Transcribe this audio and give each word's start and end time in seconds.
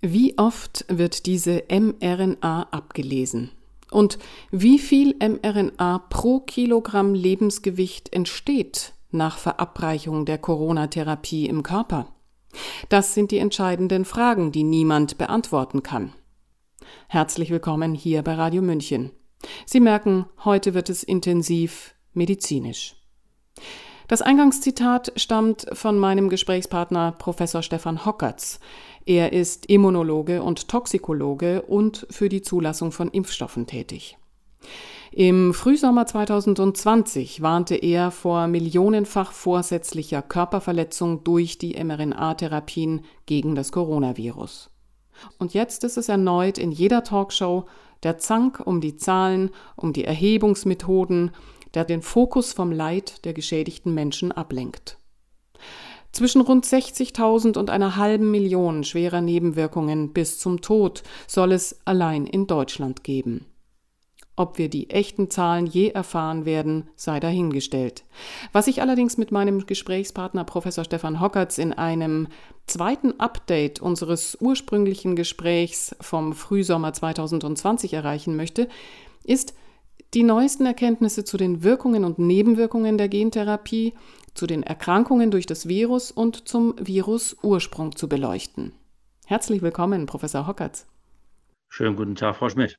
Wie 0.00 0.38
oft 0.38 0.84
wird 0.88 1.26
diese 1.26 1.64
mRNA 1.68 2.68
abgelesen? 2.70 3.50
Und 3.90 4.20
wie 4.52 4.78
viel 4.78 5.16
mRNA 5.18 5.98
pro 6.08 6.38
Kilogramm 6.38 7.14
Lebensgewicht 7.14 8.12
entsteht 8.12 8.92
nach 9.10 9.38
Verabreichung 9.38 10.24
der 10.24 10.38
Corona-Therapie 10.38 11.46
im 11.46 11.64
Körper? 11.64 12.14
Das 12.88 13.14
sind 13.14 13.32
die 13.32 13.38
entscheidenden 13.38 14.04
Fragen, 14.04 14.52
die 14.52 14.62
niemand 14.62 15.18
beantworten 15.18 15.82
kann. 15.82 16.12
Herzlich 17.08 17.50
willkommen 17.50 17.94
hier 17.94 18.22
bei 18.22 18.34
Radio 18.34 18.62
München. 18.62 19.10
Sie 19.66 19.80
merken, 19.80 20.26
heute 20.44 20.74
wird 20.74 20.90
es 20.90 21.02
intensiv 21.02 21.96
medizinisch. 22.12 22.94
Das 24.08 24.22
Eingangszitat 24.22 25.12
stammt 25.16 25.66
von 25.74 25.98
meinem 25.98 26.30
Gesprächspartner 26.30 27.12
Professor 27.12 27.62
Stefan 27.62 28.06
Hockertz. 28.06 28.58
Er 29.08 29.32
ist 29.32 29.64
Immunologe 29.70 30.42
und 30.42 30.68
Toxikologe 30.68 31.62
und 31.62 32.06
für 32.10 32.28
die 32.28 32.42
Zulassung 32.42 32.92
von 32.92 33.08
Impfstoffen 33.08 33.66
tätig. 33.66 34.18
Im 35.12 35.54
Frühsommer 35.54 36.04
2020 36.04 37.40
warnte 37.40 37.74
er 37.74 38.10
vor 38.10 38.48
millionenfach 38.48 39.32
vorsätzlicher 39.32 40.20
Körperverletzung 40.20 41.24
durch 41.24 41.56
die 41.56 41.82
mRNA-Therapien 41.82 43.00
gegen 43.24 43.54
das 43.54 43.72
Coronavirus. 43.72 44.68
Und 45.38 45.54
jetzt 45.54 45.84
ist 45.84 45.96
es 45.96 46.10
erneut 46.10 46.58
in 46.58 46.70
jeder 46.70 47.02
Talkshow 47.02 47.64
der 48.02 48.18
Zank 48.18 48.60
um 48.62 48.82
die 48.82 48.98
Zahlen, 48.98 49.48
um 49.76 49.94
die 49.94 50.04
Erhebungsmethoden, 50.04 51.30
der 51.72 51.86
den 51.86 52.02
Fokus 52.02 52.52
vom 52.52 52.72
Leid 52.72 53.24
der 53.24 53.32
geschädigten 53.32 53.94
Menschen 53.94 54.32
ablenkt. 54.32 54.97
Zwischen 56.12 56.40
rund 56.40 56.64
60.000 56.64 57.58
und 57.58 57.70
einer 57.70 57.96
halben 57.96 58.30
Million 58.30 58.82
schwerer 58.82 59.20
Nebenwirkungen 59.20 60.12
bis 60.12 60.38
zum 60.38 60.60
Tod 60.60 61.02
soll 61.26 61.52
es 61.52 61.80
allein 61.84 62.26
in 62.26 62.46
Deutschland 62.46 63.04
geben. 63.04 63.46
Ob 64.38 64.56
wir 64.56 64.68
die 64.68 64.88
echten 64.90 65.30
Zahlen 65.30 65.66
je 65.66 65.88
erfahren 65.88 66.44
werden, 66.44 66.88
sei 66.94 67.18
dahingestellt. 67.18 68.04
Was 68.52 68.68
ich 68.68 68.80
allerdings 68.80 69.18
mit 69.18 69.32
meinem 69.32 69.66
Gesprächspartner 69.66 70.44
Professor 70.44 70.84
Stefan 70.84 71.20
Hockertz 71.20 71.58
in 71.58 71.72
einem 71.72 72.28
zweiten 72.68 73.18
Update 73.18 73.80
unseres 73.80 74.38
ursprünglichen 74.40 75.16
Gesprächs 75.16 75.96
vom 76.00 76.34
Frühsommer 76.34 76.92
2020 76.92 77.94
erreichen 77.94 78.36
möchte, 78.36 78.68
ist, 79.24 79.54
die 80.14 80.22
neuesten 80.22 80.66
Erkenntnisse 80.66 81.24
zu 81.24 81.36
den 81.36 81.64
Wirkungen 81.64 82.04
und 82.04 82.20
Nebenwirkungen 82.20 82.96
der 82.96 83.08
Gentherapie, 83.08 83.92
zu 84.38 84.46
den 84.46 84.62
Erkrankungen 84.62 85.32
durch 85.32 85.46
das 85.46 85.66
Virus 85.66 86.12
und 86.12 86.48
zum 86.48 86.74
Virusursprung 86.78 87.96
zu 87.96 88.08
beleuchten. 88.08 88.72
Herzlich 89.26 89.62
willkommen, 89.62 90.06
Professor 90.06 90.46
Hockertz. 90.46 90.86
Schönen 91.68 91.96
guten 91.96 92.14
Tag, 92.14 92.36
Frau 92.36 92.48
Schmidt. 92.48 92.78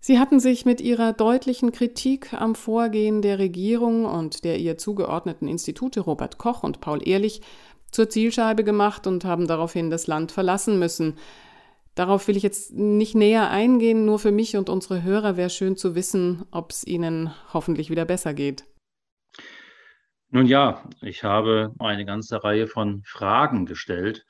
Sie 0.00 0.18
hatten 0.18 0.40
sich 0.40 0.64
mit 0.64 0.80
Ihrer 0.80 1.12
deutlichen 1.12 1.70
Kritik 1.70 2.32
am 2.32 2.54
Vorgehen 2.54 3.20
der 3.20 3.38
Regierung 3.38 4.06
und 4.06 4.42
der 4.42 4.58
ihr 4.58 4.78
zugeordneten 4.78 5.46
Institute 5.48 6.00
Robert 6.00 6.38
Koch 6.38 6.62
und 6.62 6.80
Paul 6.80 7.06
Ehrlich 7.06 7.42
zur 7.90 8.08
Zielscheibe 8.08 8.64
gemacht 8.64 9.06
und 9.06 9.26
haben 9.26 9.46
daraufhin 9.46 9.90
das 9.90 10.06
Land 10.06 10.32
verlassen 10.32 10.78
müssen. 10.78 11.18
Darauf 11.94 12.26
will 12.26 12.38
ich 12.38 12.42
jetzt 12.42 12.72
nicht 12.72 13.14
näher 13.14 13.50
eingehen, 13.50 14.06
nur 14.06 14.18
für 14.18 14.32
mich 14.32 14.56
und 14.56 14.70
unsere 14.70 15.02
Hörer 15.02 15.36
wäre 15.36 15.50
schön 15.50 15.76
zu 15.76 15.94
wissen, 15.94 16.46
ob 16.50 16.70
es 16.70 16.84
Ihnen 16.84 17.32
hoffentlich 17.52 17.90
wieder 17.90 18.06
besser 18.06 18.32
geht. 18.32 18.64
Nun 20.34 20.46
ja, 20.46 20.82
ich 21.02 21.24
habe 21.24 21.74
eine 21.78 22.06
ganze 22.06 22.42
Reihe 22.42 22.66
von 22.66 23.02
Fragen 23.04 23.66
gestellt. 23.66 24.24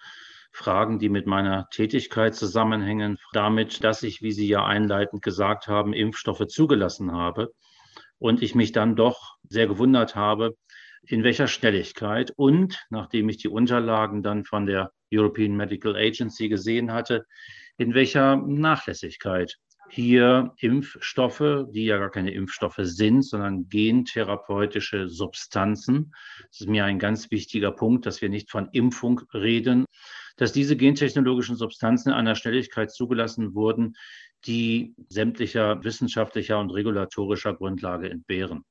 Fragen, 0.50 0.98
die 0.98 1.08
mit 1.08 1.28
meiner 1.28 1.68
Tätigkeit 1.70 2.34
zusammenhängen, 2.34 3.18
damit, 3.32 3.84
dass 3.84 4.02
ich, 4.02 4.20
wie 4.20 4.32
Sie 4.32 4.48
ja 4.48 4.66
einleitend 4.66 5.22
gesagt 5.22 5.68
haben, 5.68 5.92
Impfstoffe 5.92 6.48
zugelassen 6.48 7.12
habe. 7.12 7.54
Und 8.18 8.42
ich 8.42 8.56
mich 8.56 8.72
dann 8.72 8.96
doch 8.96 9.36
sehr 9.48 9.68
gewundert 9.68 10.16
habe, 10.16 10.56
in 11.06 11.22
welcher 11.22 11.46
Schnelligkeit 11.46 12.32
und, 12.34 12.84
nachdem 12.90 13.28
ich 13.28 13.36
die 13.36 13.48
Unterlagen 13.48 14.24
dann 14.24 14.44
von 14.44 14.66
der 14.66 14.90
European 15.14 15.54
Medical 15.54 15.94
Agency 15.94 16.48
gesehen 16.48 16.92
hatte, 16.92 17.26
in 17.76 17.94
welcher 17.94 18.36
Nachlässigkeit 18.38 19.56
hier 19.94 20.54
Impfstoffe, 20.56 21.66
die 21.70 21.84
ja 21.84 21.98
gar 21.98 22.10
keine 22.10 22.32
Impfstoffe 22.32 22.80
sind, 22.80 23.20
sondern 23.20 23.68
gentherapeutische 23.68 25.10
Substanzen. 25.10 26.14
Das 26.48 26.62
ist 26.62 26.70
mir 26.70 26.86
ein 26.86 26.98
ganz 26.98 27.30
wichtiger 27.30 27.72
Punkt, 27.72 28.06
dass 28.06 28.22
wir 28.22 28.30
nicht 28.30 28.50
von 28.50 28.70
Impfung 28.72 29.20
reden, 29.34 29.84
dass 30.38 30.54
diese 30.54 30.78
gentechnologischen 30.78 31.56
Substanzen 31.56 32.08
in 32.08 32.14
einer 32.14 32.36
Schnelligkeit 32.36 32.90
zugelassen 32.90 33.54
wurden, 33.54 33.92
die 34.46 34.94
sämtlicher 35.10 35.84
wissenschaftlicher 35.84 36.58
und 36.58 36.70
regulatorischer 36.70 37.52
Grundlage 37.52 38.08
entbehren. 38.08 38.64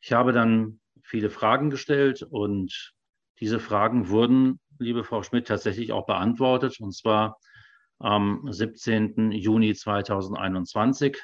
Ich 0.00 0.12
habe 0.12 0.32
dann 0.32 0.78
viele 1.02 1.30
Fragen 1.30 1.70
gestellt 1.70 2.22
und 2.22 2.92
diese 3.40 3.58
Fragen 3.58 4.10
wurden, 4.10 4.60
liebe 4.78 5.02
Frau 5.02 5.24
Schmidt, 5.24 5.48
tatsächlich 5.48 5.90
auch 5.90 6.06
beantwortet. 6.06 6.78
Und 6.78 6.94
zwar 6.94 7.36
am 8.00 8.48
17. 8.50 9.30
Juni 9.30 9.74
2021. 9.74 11.18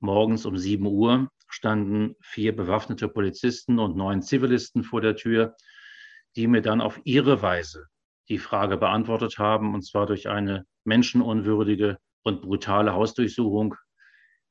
Morgens 0.00 0.44
um 0.44 0.56
7 0.56 0.84
Uhr 0.86 1.30
standen 1.48 2.16
vier 2.20 2.54
bewaffnete 2.54 3.08
Polizisten 3.08 3.78
und 3.78 3.96
neun 3.96 4.20
Zivilisten 4.20 4.82
vor 4.82 5.00
der 5.00 5.14
Tür, 5.16 5.54
die 6.36 6.48
mir 6.48 6.62
dann 6.62 6.80
auf 6.80 7.00
ihre 7.04 7.42
Weise 7.42 7.86
die 8.28 8.38
Frage 8.38 8.76
beantwortet 8.76 9.38
haben, 9.38 9.74
und 9.74 9.82
zwar 9.82 10.06
durch 10.06 10.28
eine 10.28 10.64
menschenunwürdige 10.84 11.98
und 12.22 12.42
brutale 12.42 12.92
Hausdurchsuchung, 12.92 13.76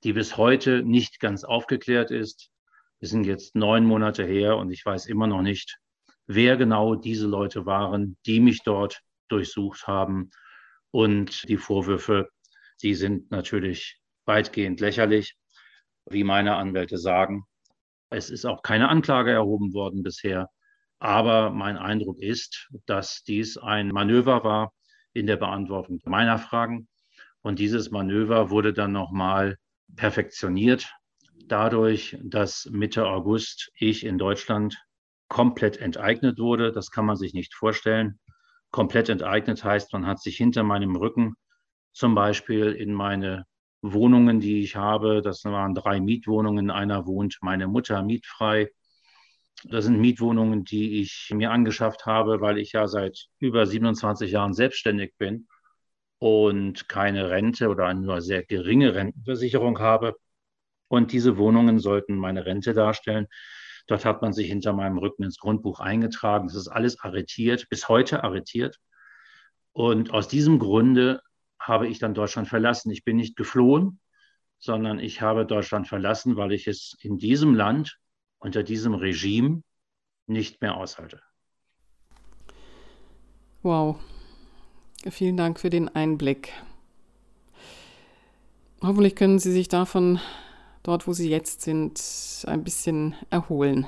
die 0.04 0.14
bis 0.14 0.38
heute 0.38 0.82
nicht 0.84 1.20
ganz 1.20 1.44
aufgeklärt 1.44 2.10
ist. 2.10 2.52
Wir 3.00 3.10
sind 3.10 3.26
jetzt 3.26 3.56
neun 3.56 3.86
Monate 3.86 4.26
her 4.26 4.58
und 4.58 4.72
ich 4.72 4.86
weiß 4.86 5.08
immer 5.08 5.28
noch 5.28 5.42
nicht, 5.42 5.78
wer 6.26 6.58
genau 6.58 6.96
diese 6.96 7.28
Leute 7.28 7.66
waren, 7.66 8.18
die 8.26 8.40
mich 8.40 8.62
dort 8.64 9.02
durchsucht 9.28 9.88
haben. 9.88 10.32
Und 10.92 11.48
die 11.48 11.58
Vorwürfe, 11.58 12.30
die 12.82 12.96
sind 12.96 13.32
natürlich 13.32 14.00
weitgehend 14.26 14.80
lächerlich, 14.80 15.36
wie 16.10 16.24
meine 16.24 16.56
Anwälte 16.56 16.98
sagen. 16.98 17.44
Es 18.10 18.30
ist 18.30 18.46
auch 18.46 18.64
keine 18.64 18.90
Anklage 18.90 19.32
erhoben 19.32 19.74
worden 19.74 20.04
bisher. 20.04 20.50
Aber 21.00 21.52
mein 21.52 21.78
Eindruck 21.78 22.20
ist, 22.20 22.70
dass 22.86 23.24
dies 23.24 23.58
ein 23.58 23.90
Manöver 23.90 24.44
war 24.44 24.74
in 25.14 25.28
der 25.28 25.38
Beantwortung 25.38 26.00
meiner 26.06 26.38
Fragen. 26.38 26.88
Und 27.42 27.60
dieses 27.60 27.92
Manöver 27.92 28.50
wurde 28.50 28.74
dann 28.74 28.92
nochmal 28.92 29.58
perfektioniert 29.96 30.92
dadurch, 31.48 32.18
dass 32.22 32.68
Mitte 32.72 33.08
August 33.08 33.72
ich 33.76 34.06
in 34.06 34.18
Deutschland 34.18 34.78
komplett 35.28 35.78
enteignet 35.78 36.38
wurde. 36.38 36.72
Das 36.72 36.92
kann 36.92 37.06
man 37.06 37.16
sich 37.16 37.34
nicht 37.34 37.54
vorstellen. 37.54 38.20
Komplett 38.72 39.10
enteignet 39.10 39.64
heißt, 39.64 39.94
man 39.94 40.06
hat 40.06 40.22
sich 40.22 40.38
hinter 40.38 40.64
meinem 40.64 40.96
Rücken 40.96 41.36
zum 41.92 42.16
Beispiel 42.16 42.72
in 42.72 42.94
meine 42.94 43.46
Wohnungen, 43.82 44.40
die 44.40 44.62
ich 44.62 44.76
habe, 44.76 45.22
das 45.22 45.44
waren 45.46 45.74
drei 45.74 46.00
Mietwohnungen, 46.00 46.66
in 46.66 46.72
einer 46.72 47.08
wohnt 47.08 47.38
meine 47.42 47.68
Mutter 47.68 48.04
mietfrei. 48.04 48.70
Das 49.66 49.86
sind 49.86 50.00
Mietwohnungen, 50.00 50.64
die 50.64 51.02
ich 51.02 51.32
mir 51.34 51.52
angeschafft 51.52 52.06
habe, 52.06 52.42
weil 52.42 52.58
ich 52.58 52.74
ja 52.74 52.88
seit 52.88 53.28
über 53.40 53.66
27 53.66 54.32
Jahren 54.32 54.54
selbstständig 54.54 55.14
bin 55.18 55.48
und 56.20 56.88
keine 56.88 57.30
Rente 57.30 57.70
oder 57.70 57.88
eine 57.88 58.02
nur 58.02 58.22
sehr 58.22 58.44
geringe 58.44 58.94
Rentenversicherung 58.94 59.80
habe. 59.80 60.16
Und 60.88 61.12
diese 61.12 61.38
Wohnungen 61.38 61.80
sollten 61.80 62.16
meine 62.18 62.46
Rente 62.46 62.74
darstellen. 62.74 63.28
Dort 63.90 64.06
hat 64.06 64.22
man 64.22 64.34
sich 64.34 64.48
hinter 64.48 64.72
meinem 64.72 65.00
Rücken 65.00 65.24
ins 65.24 65.40
Grundbuch 65.40 65.80
eingetragen. 65.80 66.48
Das 66.48 66.56
ist 66.56 66.68
alles 66.68 67.00
arretiert, 67.00 67.68
bis 67.70 67.90
heute 67.90 68.24
arretiert. 68.24 68.78
Und 69.72 70.12
aus 70.12 70.28
diesem 70.28 70.60
Grunde 70.60 71.22
habe 71.60 71.88
ich 71.88 71.98
dann 71.98 72.14
Deutschland 72.14 72.48
verlassen. 72.48 72.92
Ich 72.92 73.04
bin 73.04 73.18
nicht 73.18 73.36
geflohen, 73.36 74.00
sondern 74.60 75.00
ich 75.00 75.22
habe 75.22 75.48
Deutschland 75.48 75.88
verlassen, 75.88 76.38
weil 76.38 76.52
ich 76.52 76.68
es 76.68 76.96
in 77.02 77.18
diesem 77.18 77.56
Land 77.56 77.98
unter 78.38 78.62
diesem 78.62 78.94
Regime 78.94 79.64
nicht 80.28 80.62
mehr 80.62 80.78
aushalte. 80.78 81.20
Wow. 83.64 84.00
Vielen 85.10 85.36
Dank 85.36 85.60
für 85.60 85.72
den 85.72 85.90
Einblick. 85.90 86.54
Hoffentlich 88.84 89.16
können 89.16 89.40
Sie 89.40 89.52
sich 89.52 89.68
davon 89.68 90.20
dort, 90.84 91.08
wo 91.08 91.14
Sie 91.14 91.30
jetzt 91.30 91.62
sind, 91.62 92.02
ein 92.46 92.64
bisschen 92.64 93.16
erholen. 93.30 93.88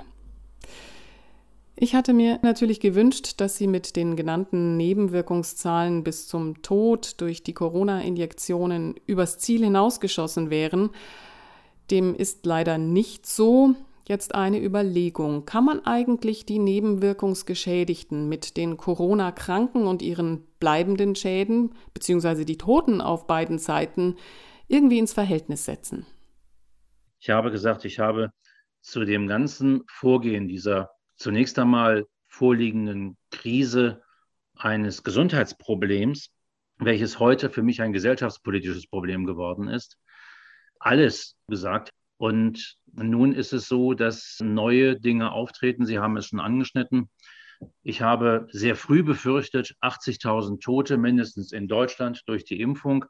Ich 1.84 1.96
hatte 1.96 2.14
mir 2.14 2.38
natürlich 2.44 2.80
gewünscht, 2.80 3.34
dass 3.38 3.58
Sie 3.58 3.66
mit 3.66 3.96
den 3.96 4.16
genannten 4.16 4.78
Nebenwirkungszahlen 4.78 6.04
bis 6.04 6.28
zum 6.28 6.62
Tod 6.62 7.20
durch 7.20 7.42
die 7.42 7.54
Corona-Injektionen 7.54 8.96
übers 9.08 9.40
Ziel 9.40 9.64
hinausgeschossen 9.64 10.52
wären. 10.52 10.92
Dem 11.90 12.14
ist 12.14 12.46
leider 12.46 12.78
nicht 12.78 13.26
so. 13.26 13.74
Jetzt 14.08 14.36
eine 14.36 14.62
Überlegung. 14.62 15.46
Kann 15.46 15.66
man 15.66 15.84
eigentlich 15.86 16.46
die 16.46 16.60
Nebenwirkungsgeschädigten 16.60 18.30
mit 18.30 18.58
den 18.58 18.78
Corona-Kranken 18.78 19.88
und 19.88 20.04
ihren 20.04 20.44
bleibenden 20.60 21.16
Schäden, 21.16 21.72
beziehungsweise 21.94 22.46
die 22.46 22.58
Toten 22.60 23.02
auf 23.02 23.26
beiden 23.26 23.58
Seiten, 23.58 24.18
irgendwie 24.68 25.00
ins 25.00 25.14
Verhältnis 25.14 25.66
setzen? 25.66 26.06
Ich 27.22 27.30
habe 27.30 27.52
gesagt, 27.52 27.86
ich 27.86 28.00
habe 28.00 28.32
zu 28.82 29.06
dem 29.06 29.28
ganzen 29.28 29.84
Vorgehen 29.88 30.48
dieser 30.48 30.90
zunächst 31.18 31.60
einmal 31.60 32.08
vorliegenden 32.28 33.16
Krise 33.30 34.02
eines 34.56 35.04
Gesundheitsproblems, 35.04 36.32
welches 36.80 37.20
heute 37.20 37.52
für 37.52 37.62
mich 37.62 37.80
ein 37.84 37.94
gesellschaftspolitisches 37.94 38.88
Problem 38.88 39.28
geworden 39.28 39.68
ist, 39.68 40.00
alles 40.80 41.38
gesagt. 41.48 41.92
Und 42.18 42.78
nun 42.92 43.34
ist 43.34 43.54
es 43.54 43.68
so, 43.68 43.94
dass 43.94 44.40
neue 44.42 45.00
Dinge 45.00 45.32
auftreten. 45.32 45.86
Sie 45.86 46.00
haben 46.00 46.18
es 46.18 46.26
schon 46.26 46.40
angeschnitten. 46.40 47.12
Ich 47.84 48.02
habe 48.02 48.48
sehr 48.50 48.76
früh 48.76 49.04
befürchtet, 49.04 49.76
80.000 49.82 50.60
Tote 50.60 50.98
mindestens 50.98 51.52
in 51.52 51.68
Deutschland 51.68 52.24
durch 52.26 52.46
die 52.46 52.60
Impfung. 52.60 53.06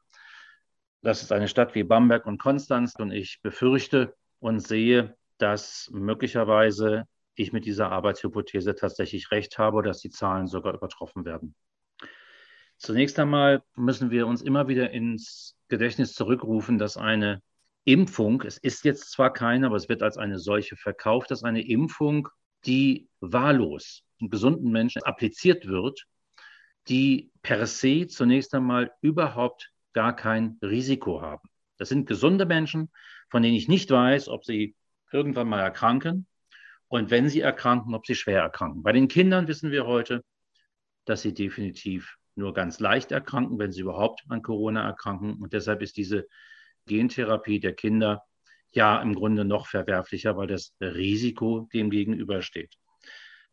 Das 1.02 1.24
ist 1.24 1.32
eine 1.32 1.48
Stadt 1.48 1.74
wie 1.74 1.84
Bamberg 1.84 2.26
und 2.26 2.38
Konstanz. 2.38 2.96
Und 3.00 3.12
ich 3.12 3.42
befürchte 3.42 4.16
und 4.40 4.60
sehe, 4.60 5.16
dass 5.38 5.90
möglicherweise 5.92 7.08
ich 7.36 7.52
mit 7.54 7.66
dieser 7.66 7.92
Arbeitshypothese 7.92 8.76
tatsächlich 8.76 9.32
recht 9.32 9.58
habe, 9.58 9.82
dass 9.82 10.00
die 10.00 10.12
Zahlen 10.12 10.48
sogar 10.48 10.74
übertroffen 10.74 11.26
werden. 11.26 11.56
Zunächst 12.78 13.18
einmal 13.20 13.64
müssen 13.76 14.12
wir 14.12 14.28
uns 14.28 14.42
immer 14.42 14.68
wieder 14.68 14.92
ins 14.92 15.56
Gedächtnis 15.68 16.14
zurückrufen, 16.14 16.78
dass 16.78 16.98
eine 16.98 17.42
Impfung, 17.84 18.44
es 18.44 18.58
ist 18.58 18.86
jetzt 18.86 19.12
zwar 19.12 19.34
keine, 19.34 19.68
aber 19.68 19.76
es 19.76 19.90
wird 19.90 20.04
als 20.04 20.18
eine 20.18 20.38
solche 20.38 20.76
verkauft, 20.76 21.32
dass 21.32 21.44
eine 21.44 21.66
Impfung, 21.66 22.28
die 22.66 23.10
wahllos 23.22 24.04
und 24.20 24.30
gesunden 24.30 24.72
Menschen 24.72 25.02
appliziert 25.04 25.68
wird, 25.68 26.06
die 26.88 27.32
per 27.42 27.66
se 27.66 28.08
zunächst 28.08 28.54
einmal 28.54 28.92
überhaupt 29.02 29.72
gar 29.94 30.16
kein 30.16 30.58
Risiko 30.62 31.22
haben. 31.22 31.50
Das 31.78 31.90
sind 31.90 32.08
gesunde 32.08 32.46
Menschen, 32.46 32.92
von 33.30 33.42
denen 33.42 33.56
ich 33.56 33.68
nicht 33.68 33.90
weiß, 33.90 34.28
ob 34.28 34.46
sie 34.46 34.76
irgendwann 35.12 35.50
mal 35.50 35.62
erkranken 35.62 36.28
und 36.88 37.10
wenn 37.10 37.30
sie 37.30 37.42
erkranken, 37.42 37.96
ob 37.96 38.06
sie 38.06 38.16
schwer 38.16 38.42
erkranken. 38.42 38.84
Bei 38.84 38.92
den 38.92 39.08
Kindern 39.08 39.48
wissen 39.48 39.72
wir 39.72 39.86
heute, 39.86 40.24
dass 41.06 41.22
sie 41.22 41.34
definitiv 41.34 42.18
nur 42.36 42.54
ganz 42.54 42.80
leicht 42.80 43.12
erkranken, 43.12 43.60
wenn 43.60 43.72
sie 43.72 43.82
überhaupt 43.82 44.24
an 44.30 44.42
Corona 44.42 44.86
erkranken. 44.86 45.34
Und 45.36 45.54
deshalb 45.54 45.82
ist 45.82 45.98
diese 45.98 46.28
Gentherapie 46.86 47.60
der 47.60 47.74
Kinder 47.74 48.24
ja 48.72 49.02
im 49.02 49.16
Grunde 49.16 49.46
noch 49.46 49.68
verwerflicher, 49.68 50.38
weil 50.38 50.48
das 50.48 50.74
Risiko 50.80 51.68
dem 51.74 51.90
gegenübersteht. 51.90 52.76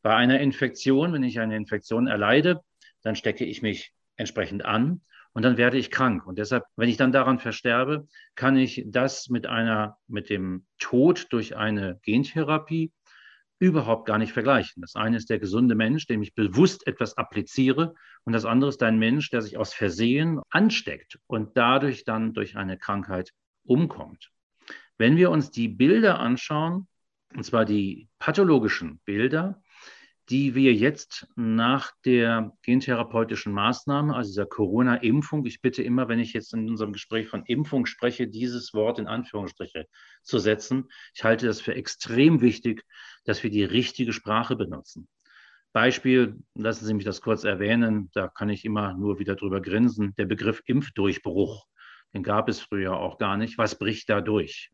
Bei 0.02 0.14
einer 0.14 0.40
Infektion, 0.40 1.12
wenn 1.12 1.25
ich 1.25 1.40
eine 1.40 1.56
Infektion 1.56 2.06
erleide, 2.06 2.61
dann 3.02 3.17
stecke 3.17 3.44
ich 3.44 3.62
mich 3.62 3.93
entsprechend 4.17 4.64
an 4.64 5.02
und 5.32 5.42
dann 5.44 5.56
werde 5.56 5.78
ich 5.78 5.90
krank. 5.90 6.26
Und 6.26 6.38
deshalb, 6.38 6.64
wenn 6.76 6.88
ich 6.88 6.96
dann 6.96 7.12
daran 7.12 7.38
versterbe, 7.38 8.06
kann 8.34 8.56
ich 8.56 8.84
das 8.86 9.28
mit 9.28 9.46
einer, 9.46 9.96
mit 10.06 10.30
dem 10.30 10.66
Tod 10.78 11.26
durch 11.30 11.56
eine 11.56 11.98
Gentherapie 12.02 12.92
überhaupt 13.60 14.06
gar 14.06 14.19
nicht 14.19 14.32
vergleichen. 14.32 14.80
Das 14.82 14.94
eine 14.94 15.16
ist 15.16 15.30
der 15.30 15.38
gesunde 15.38 15.75
Mensch, 15.75 16.06
dem 16.06 16.22
ich 16.22 16.34
bewusst 16.34 16.86
etwas 16.86 17.16
appliziere, 17.16 17.94
und 18.25 18.32
das 18.32 18.44
andere 18.44 18.70
ist 18.70 18.82
ein 18.82 18.98
Mensch, 18.98 19.30
der 19.30 19.42
sich 19.42 19.56
aus 19.56 19.75
Versehen 19.75 20.40
ansteckt 20.50 21.19
und 21.26 21.56
dadurch 21.56 22.04
dann 22.04 22.34
durch 22.34 22.56
eine 22.56 22.78
Krankheit 22.78 23.32
umkommt. 23.64 24.30
Wenn 24.96 25.16
wir 25.16 25.30
uns 25.30 25.50
die 25.50 25.69
Bilder 25.69 26.19
anschauen, 26.19 26.88
und 27.34 27.44
zwar 27.44 27.64
die 27.64 28.08
pathologischen 28.19 29.00
Bilder, 29.04 29.62
die 30.30 30.54
wir 30.54 30.75
jetzt 30.75 31.26
nach 31.36 31.92
der 32.04 32.52
gentherapeutischen 32.62 33.52
Maßnahme, 33.52 34.14
also 34.14 34.28
dieser 34.28 34.46
Corona-Impfung, 34.46 35.46
ich 35.46 35.62
bitte 35.62 35.82
immer, 35.82 36.08
wenn 36.08 36.19
ich 36.19 36.34
jetzt 36.34 36.52
in 36.52 36.69
unserem 36.69 36.92
Gespräch 36.92 37.28
von 37.28 37.44
Impfung 37.46 37.86
spreche, 37.86 38.28
dieses 38.28 38.75
Wort 38.75 38.98
in 38.98 39.06
Anführungsstriche 39.06 39.86
zu 40.22 40.38
setzen. 40.38 40.88
Ich 41.14 41.25
halte 41.25 41.46
das 41.46 41.60
für 41.60 41.75
extrem 41.75 42.42
wichtig, 42.42 42.84
dass 43.25 43.42
wir 43.42 43.50
die 43.50 43.64
richtige 43.64 44.12
Sprache 44.12 44.54
benutzen. 44.54 45.08
Beispiel, 45.72 46.36
lassen 46.54 46.84
Sie 46.84 46.94
mich 46.94 47.04
das 47.04 47.20
kurz 47.20 47.44
erwähnen, 47.44 48.10
da 48.12 48.28
kann 48.28 48.48
ich 48.48 48.64
immer 48.64 48.94
nur 48.94 49.19
wieder 49.19 49.34
drüber 49.34 49.60
grinsen, 49.60 50.14
der 50.16 50.26
Begriff 50.26 50.62
Impfdurchbruch. 50.66 51.66
Den 52.14 52.22
gab 52.22 52.48
es 52.48 52.60
früher 52.60 52.96
auch 52.96 53.19
gar 53.19 53.36
nicht. 53.36 53.58
Was 53.58 53.78
bricht 53.78 54.08
da 54.08 54.20
durch? 54.20 54.70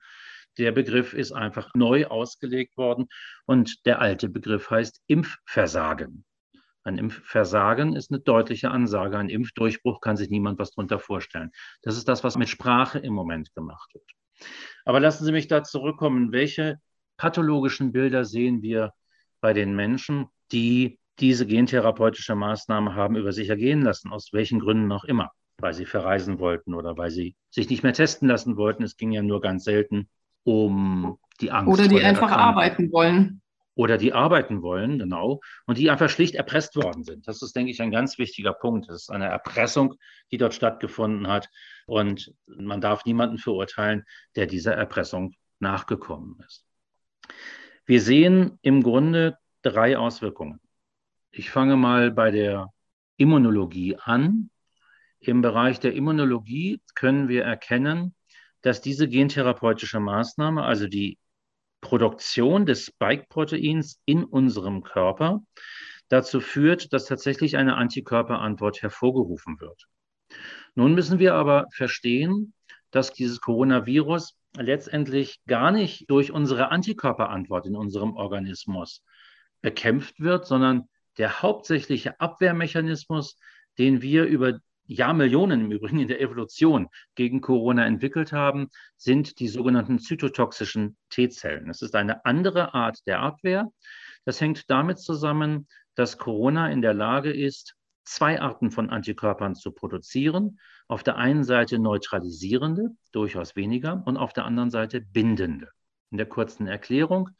Der 0.58 0.72
Begriff 0.72 1.14
ist 1.14 1.32
einfach 1.32 1.70
neu 1.74 2.06
ausgelegt 2.06 2.76
worden 2.76 3.08
und 3.46 3.84
der 3.86 4.00
alte 4.00 4.28
Begriff 4.28 4.70
heißt 4.70 5.02
Impfversagen. 5.06 6.24
Ein 6.84 6.98
Impfversagen 6.98 7.96
ist 7.96 8.10
eine 8.10 8.20
deutliche 8.20 8.70
Ansage. 8.70 9.16
Ein 9.16 9.30
Impfdurchbruch 9.30 10.00
kann 10.00 10.16
sich 10.16 10.28
niemand 10.28 10.58
was 10.58 10.72
darunter 10.72 10.98
vorstellen. 10.98 11.50
Das 11.82 11.96
ist 11.96 12.08
das, 12.08 12.22
was 12.22 12.36
mit 12.36 12.50
Sprache 12.50 12.98
im 12.98 13.14
Moment 13.14 13.54
gemacht 13.54 13.94
wird. 13.94 14.04
Aber 14.84 15.00
lassen 15.00 15.24
Sie 15.24 15.32
mich 15.32 15.48
da 15.48 15.62
zurückkommen. 15.62 16.30
Welche 16.30 16.78
pathologischen 17.16 17.92
Bilder 17.92 18.24
sehen 18.24 18.60
wir 18.62 18.92
bei 19.40 19.54
den 19.54 19.74
Menschen, 19.74 20.26
die 20.52 20.98
diese 21.20 21.46
gentherapeutische 21.46 22.34
Maßnahme 22.34 22.94
haben 22.94 23.16
über 23.16 23.32
sich 23.32 23.48
ergehen 23.48 23.82
lassen, 23.82 24.12
aus 24.12 24.30
welchen 24.32 24.60
Gründen 24.60 24.92
auch 24.92 25.04
immer? 25.04 25.30
Weil 25.58 25.72
sie 25.72 25.86
verreisen 25.86 26.38
wollten 26.38 26.74
oder 26.74 26.98
weil 26.98 27.10
sie 27.10 27.36
sich 27.50 27.70
nicht 27.70 27.82
mehr 27.82 27.92
testen 27.92 28.28
lassen 28.28 28.56
wollten. 28.56 28.82
Es 28.82 28.96
ging 28.96 29.12
ja 29.12 29.22
nur 29.22 29.40
ganz 29.40 29.64
selten 29.64 30.10
um 30.44 31.18
die 31.40 31.50
Angst. 31.50 31.72
Oder 31.72 31.88
die 31.88 32.02
einfach 32.02 32.30
arbeiten 32.30 32.92
wollen. 32.92 33.42
Oder 33.76 33.98
die 33.98 34.12
arbeiten 34.12 34.62
wollen, 34.62 35.00
genau. 35.00 35.40
Und 35.66 35.78
die 35.78 35.90
einfach 35.90 36.08
schlicht 36.08 36.36
erpresst 36.36 36.76
worden 36.76 37.02
sind. 37.02 37.26
Das 37.26 37.42
ist, 37.42 37.56
denke 37.56 37.72
ich, 37.72 37.82
ein 37.82 37.90
ganz 37.90 38.18
wichtiger 38.18 38.52
Punkt. 38.52 38.88
Das 38.88 39.02
ist 39.02 39.10
eine 39.10 39.26
Erpressung, 39.26 39.94
die 40.30 40.36
dort 40.36 40.54
stattgefunden 40.54 41.26
hat. 41.26 41.48
Und 41.86 42.32
man 42.46 42.80
darf 42.80 43.04
niemanden 43.04 43.38
verurteilen, 43.38 44.04
der 44.36 44.46
dieser 44.46 44.74
Erpressung 44.74 45.34
nachgekommen 45.58 46.40
ist. 46.46 46.64
Wir 47.84 48.00
sehen 48.00 48.58
im 48.62 48.82
Grunde 48.82 49.38
drei 49.62 49.98
Auswirkungen. 49.98 50.60
Ich 51.32 51.50
fange 51.50 51.76
mal 51.76 52.12
bei 52.12 52.30
der 52.30 52.68
Immunologie 53.16 53.96
an. 53.96 54.50
Im 55.18 55.42
Bereich 55.42 55.80
der 55.80 55.94
Immunologie 55.94 56.80
können 56.94 57.28
wir 57.28 57.44
erkennen, 57.44 58.14
dass 58.64 58.80
diese 58.80 59.08
gentherapeutische 59.08 60.00
Maßnahme, 60.00 60.62
also 60.62 60.86
die 60.88 61.18
Produktion 61.82 62.64
des 62.64 62.86
Spike-Proteins 62.86 64.00
in 64.06 64.24
unserem 64.24 64.82
Körper, 64.82 65.42
dazu 66.08 66.40
führt, 66.40 66.94
dass 66.94 67.04
tatsächlich 67.04 67.58
eine 67.58 67.76
Antikörperantwort 67.76 68.80
hervorgerufen 68.80 69.60
wird. 69.60 69.84
Nun 70.74 70.94
müssen 70.94 71.18
wir 71.18 71.34
aber 71.34 71.66
verstehen, 71.74 72.54
dass 72.90 73.12
dieses 73.12 73.42
Coronavirus 73.42 74.34
letztendlich 74.56 75.40
gar 75.46 75.70
nicht 75.70 76.08
durch 76.08 76.32
unsere 76.32 76.70
Antikörperantwort 76.70 77.66
in 77.66 77.76
unserem 77.76 78.14
Organismus 78.16 79.02
bekämpft 79.60 80.20
wird, 80.20 80.46
sondern 80.46 80.88
der 81.18 81.42
hauptsächliche 81.42 82.18
Abwehrmechanismus, 82.18 83.36
den 83.76 84.00
wir 84.00 84.24
über 84.24 84.58
Jahrmillionen 84.86 85.62
im 85.62 85.72
Übrigen 85.72 85.98
in 85.98 86.08
der 86.08 86.20
Evolution 86.20 86.88
gegen 87.14 87.40
Corona 87.40 87.86
entwickelt 87.86 88.32
haben, 88.32 88.68
sind 88.96 89.38
die 89.40 89.48
sogenannten 89.48 89.98
zytotoxischen 89.98 90.96
T-Zellen. 91.08 91.70
Es 91.70 91.82
ist 91.82 91.94
eine 91.94 92.24
andere 92.24 92.74
Art 92.74 92.98
der 93.06 93.20
Abwehr. 93.20 93.70
Das 94.24 94.40
hängt 94.40 94.68
damit 94.70 94.98
zusammen, 94.98 95.68
dass 95.94 96.18
Corona 96.18 96.70
in 96.70 96.82
der 96.82 96.94
Lage 96.94 97.32
ist, 97.32 97.76
zwei 98.04 98.40
Arten 98.40 98.70
von 98.70 98.90
Antikörpern 98.90 99.54
zu 99.54 99.72
produzieren. 99.72 100.58
Auf 100.86 101.02
der 101.02 101.16
einen 101.16 101.44
Seite 101.44 101.78
neutralisierende, 101.78 102.90
durchaus 103.12 103.56
weniger, 103.56 104.02
und 104.04 104.18
auf 104.18 104.34
der 104.34 104.44
anderen 104.44 104.70
Seite 104.70 105.00
bindende. 105.00 105.70
In 106.10 106.18
der 106.18 106.26
kurzen 106.26 106.66
Erklärung, 106.66 107.30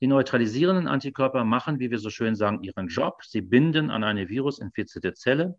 die 0.00 0.08
neutralisierenden 0.08 0.88
Antikörper 0.88 1.44
machen, 1.44 1.78
wie 1.78 1.90
wir 1.90 1.98
so 1.98 2.10
schön 2.10 2.34
sagen, 2.34 2.62
ihren 2.62 2.88
Job. 2.88 3.22
Sie 3.24 3.40
binden 3.40 3.90
an 3.90 4.02
eine 4.02 4.28
virusinfizierte 4.28 5.14
Zelle 5.14 5.58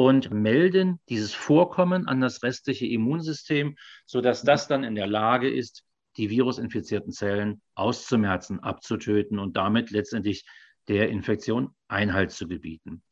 und 0.00 0.30
melden 0.30 0.98
dieses 1.10 1.34
Vorkommen 1.34 2.08
an 2.08 2.22
das 2.22 2.42
restliche 2.42 2.86
Immunsystem, 2.86 3.76
sodass 4.06 4.40
das 4.40 4.66
dann 4.66 4.82
in 4.82 4.94
der 4.94 5.06
Lage 5.06 5.50
ist, 5.50 5.84
die 6.16 6.30
virusinfizierten 6.30 7.12
Zellen 7.12 7.60
auszumerzen, 7.74 8.60
abzutöten 8.60 9.38
und 9.38 9.58
damit 9.58 9.90
letztendlich 9.90 10.46
der 10.88 11.10
Infektion 11.10 11.74
Einhalt 11.88 12.30
zu 12.30 12.48
gebieten. 12.48 13.02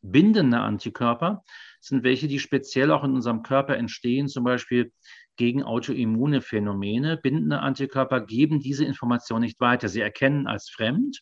Bindende 0.00 0.60
Antikörper 0.60 1.44
sind 1.82 2.02
welche, 2.02 2.28
die 2.28 2.38
speziell 2.38 2.92
auch 2.92 3.04
in 3.04 3.12
unserem 3.12 3.42
Körper 3.42 3.76
entstehen, 3.76 4.26
zum 4.26 4.44
Beispiel 4.44 4.90
gegen 5.36 5.62
autoimmune 5.62 6.40
Phänomene. 6.40 7.18
Bindende 7.18 7.60
Antikörper 7.60 8.22
geben 8.22 8.60
diese 8.60 8.86
Information 8.86 9.42
nicht 9.42 9.60
weiter. 9.60 9.90
Sie 9.90 10.00
erkennen 10.00 10.46
als 10.46 10.70
fremd, 10.70 11.20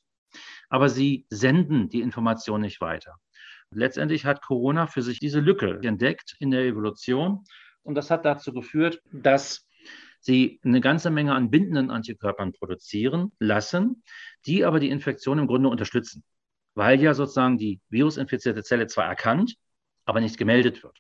aber 0.68 0.88
sie 0.88 1.26
senden 1.30 1.88
die 1.88 2.02
Information 2.02 2.60
nicht 2.60 2.80
weiter. 2.80 3.16
Letztendlich 3.70 4.24
hat 4.24 4.42
Corona 4.42 4.86
für 4.86 5.02
sich 5.02 5.18
diese 5.18 5.40
Lücke 5.40 5.80
entdeckt 5.82 6.36
in 6.38 6.50
der 6.50 6.64
Evolution 6.64 7.44
und 7.82 7.94
das 7.94 8.10
hat 8.10 8.24
dazu 8.24 8.52
geführt, 8.52 9.00
dass 9.12 9.66
sie 10.20 10.60
eine 10.64 10.80
ganze 10.80 11.10
Menge 11.10 11.34
an 11.34 11.50
bindenden 11.50 11.90
Antikörpern 11.90 12.52
produzieren 12.52 13.32
lassen, 13.38 14.02
die 14.44 14.64
aber 14.64 14.80
die 14.80 14.90
Infektion 14.90 15.38
im 15.38 15.46
Grunde 15.46 15.68
unterstützen, 15.68 16.24
weil 16.74 17.00
ja 17.00 17.14
sozusagen 17.14 17.58
die 17.58 17.80
virusinfizierte 17.88 18.62
Zelle 18.62 18.86
zwar 18.86 19.06
erkannt, 19.06 19.56
aber 20.04 20.20
nicht 20.20 20.38
gemeldet 20.38 20.82
wird. 20.82 20.98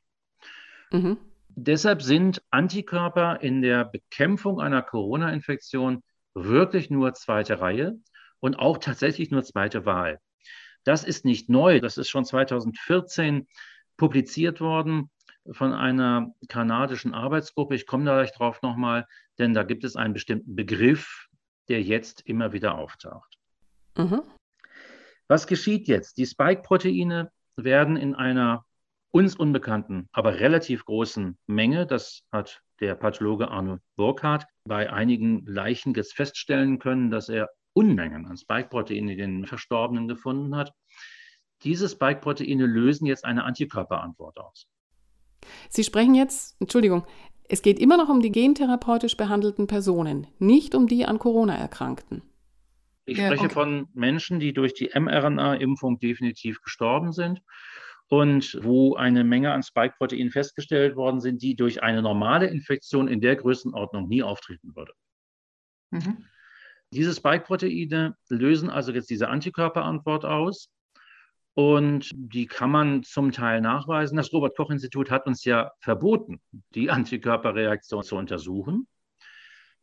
Mhm. 0.92 1.18
Deshalb 1.48 2.02
sind 2.02 2.42
Antikörper 2.50 3.40
in 3.40 3.62
der 3.62 3.84
Bekämpfung 3.84 4.60
einer 4.60 4.82
Corona-Infektion 4.82 6.02
wirklich 6.34 6.90
nur 6.90 7.14
zweite 7.14 7.60
Reihe 7.60 7.98
und 8.40 8.58
auch 8.58 8.78
tatsächlich 8.78 9.30
nur 9.30 9.42
zweite 9.42 9.86
Wahl. 9.86 10.20
Das 10.86 11.02
ist 11.02 11.24
nicht 11.24 11.48
neu, 11.48 11.80
das 11.80 11.98
ist 11.98 12.08
schon 12.08 12.24
2014 12.24 13.48
publiziert 13.96 14.60
worden 14.60 15.10
von 15.50 15.72
einer 15.72 16.32
kanadischen 16.48 17.12
Arbeitsgruppe. 17.12 17.74
Ich 17.74 17.86
komme 17.86 18.04
da 18.04 18.14
gleich 18.14 18.32
drauf 18.32 18.62
nochmal, 18.62 19.06
denn 19.38 19.52
da 19.52 19.64
gibt 19.64 19.82
es 19.82 19.96
einen 19.96 20.14
bestimmten 20.14 20.54
Begriff, 20.54 21.26
der 21.68 21.82
jetzt 21.82 22.20
immer 22.22 22.52
wieder 22.52 22.78
auftaucht. 22.78 23.36
Mhm. 23.96 24.22
Was 25.26 25.48
geschieht 25.48 25.88
jetzt? 25.88 26.18
Die 26.18 26.26
Spike-Proteine 26.26 27.32
werden 27.56 27.96
in 27.96 28.14
einer 28.14 28.64
uns 29.10 29.34
unbekannten, 29.34 30.08
aber 30.12 30.38
relativ 30.38 30.84
großen 30.84 31.36
Menge, 31.48 31.86
das 31.86 32.22
hat 32.30 32.60
der 32.80 32.94
Pathologe 32.94 33.48
Arno 33.48 33.78
Burkhardt 33.96 34.46
bei 34.64 34.92
einigen 34.92 35.44
Leichen 35.46 35.94
jetzt 35.94 36.14
feststellen 36.14 36.78
können, 36.78 37.10
dass 37.10 37.28
er 37.28 37.48
Unmengen 37.76 38.26
an 38.26 38.38
Spike-Proteinen 38.38 39.10
in 39.10 39.18
den 39.18 39.46
Verstorbenen 39.46 40.08
gefunden 40.08 40.56
hat. 40.56 40.72
Diese 41.62 41.88
Spike-Proteine 41.88 42.64
lösen 42.64 43.06
jetzt 43.06 43.24
eine 43.24 43.44
Antikörperantwort 43.44 44.38
aus. 44.38 44.66
Sie 45.68 45.84
sprechen 45.84 46.14
jetzt, 46.14 46.56
Entschuldigung, 46.58 47.06
es 47.48 47.62
geht 47.62 47.78
immer 47.78 47.98
noch 47.98 48.08
um 48.08 48.20
die 48.20 48.32
gentherapeutisch 48.32 49.16
behandelten 49.16 49.66
Personen, 49.66 50.26
nicht 50.38 50.74
um 50.74 50.86
die 50.86 51.04
an 51.04 51.18
Corona 51.18 51.54
erkrankten. 51.54 52.22
Ich 53.04 53.18
spreche 53.18 53.34
ja, 53.34 53.42
okay. 53.42 53.50
von 53.50 53.88
Menschen, 53.92 54.40
die 54.40 54.52
durch 54.52 54.74
die 54.74 54.90
mRNA-Impfung 54.92 56.00
definitiv 56.00 56.60
gestorben 56.62 57.12
sind 57.12 57.40
und 58.08 58.58
wo 58.62 58.96
eine 58.96 59.22
Menge 59.22 59.52
an 59.52 59.62
Spike-Proteinen 59.62 60.30
festgestellt 60.30 60.96
worden 60.96 61.20
sind, 61.20 61.42
die 61.42 61.54
durch 61.54 61.82
eine 61.82 62.02
normale 62.02 62.46
Infektion 62.46 63.06
in 63.06 63.20
der 63.20 63.36
Größenordnung 63.36 64.08
nie 64.08 64.22
auftreten 64.22 64.74
würde. 64.74 64.92
Mhm. 65.90 66.24
Diese 66.96 67.12
Spike-Proteine 67.12 68.16
lösen 68.30 68.70
also 68.70 68.90
jetzt 68.90 69.10
diese 69.10 69.28
Antikörperantwort 69.28 70.24
aus 70.24 70.70
und 71.52 72.10
die 72.14 72.46
kann 72.46 72.70
man 72.70 73.02
zum 73.02 73.32
Teil 73.32 73.60
nachweisen. 73.60 74.16
Das 74.16 74.32
Robert-Koch-Institut 74.32 75.10
hat 75.10 75.26
uns 75.26 75.44
ja 75.44 75.72
verboten, 75.80 76.40
die 76.74 76.88
Antikörperreaktion 76.90 78.02
zu 78.02 78.16
untersuchen. 78.16 78.88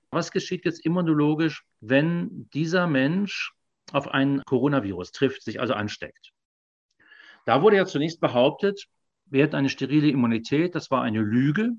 Was 0.09 0.31
geschieht 0.31 0.65
jetzt 0.65 0.83
immunologisch, 0.87 1.63
wenn 1.81 2.49
dieser 2.51 2.87
Mensch 2.87 3.53
auf 3.91 4.07
ein 4.07 4.41
Coronavirus 4.47 5.11
trifft, 5.11 5.43
sich 5.43 5.59
also 5.59 5.75
ansteckt? 5.75 6.31
Da 7.45 7.61
wurde 7.61 7.75
ja 7.75 7.85
zunächst 7.85 8.21
behauptet, 8.21 8.87
wir 9.25 9.43
hätten 9.43 9.55
eine 9.55 9.69
sterile 9.69 10.07
Immunität. 10.09 10.73
Das 10.73 10.89
war 10.89 11.03
eine 11.03 11.21
Lüge. 11.21 11.73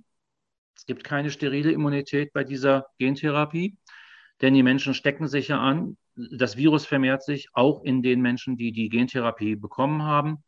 Es 0.77 0.87
gibt 0.87 1.03
keine 1.03 1.33
sterile 1.33 1.73
Immunität 1.73 2.33
bei 2.33 2.45
dieser 2.45 2.87
Gentherapie, 2.99 3.77
denn 4.41 4.55
die 4.55 4.63
Menschen 4.63 4.95
stecken 4.95 5.29
sich 5.29 5.49
ja 5.49 5.61
an 5.61 5.97
das 6.17 6.57
Virus 6.57 6.87
vermehrt 6.87 7.23
sich 7.23 7.49
auch 7.53 7.83
in 7.83 8.03
den 8.03 8.21
Menschen, 8.21 8.57
die 8.57 8.73
die 8.73 8.89
Gentherapie 8.89 9.57
bekommen 9.57 10.03
haben. 10.03 10.45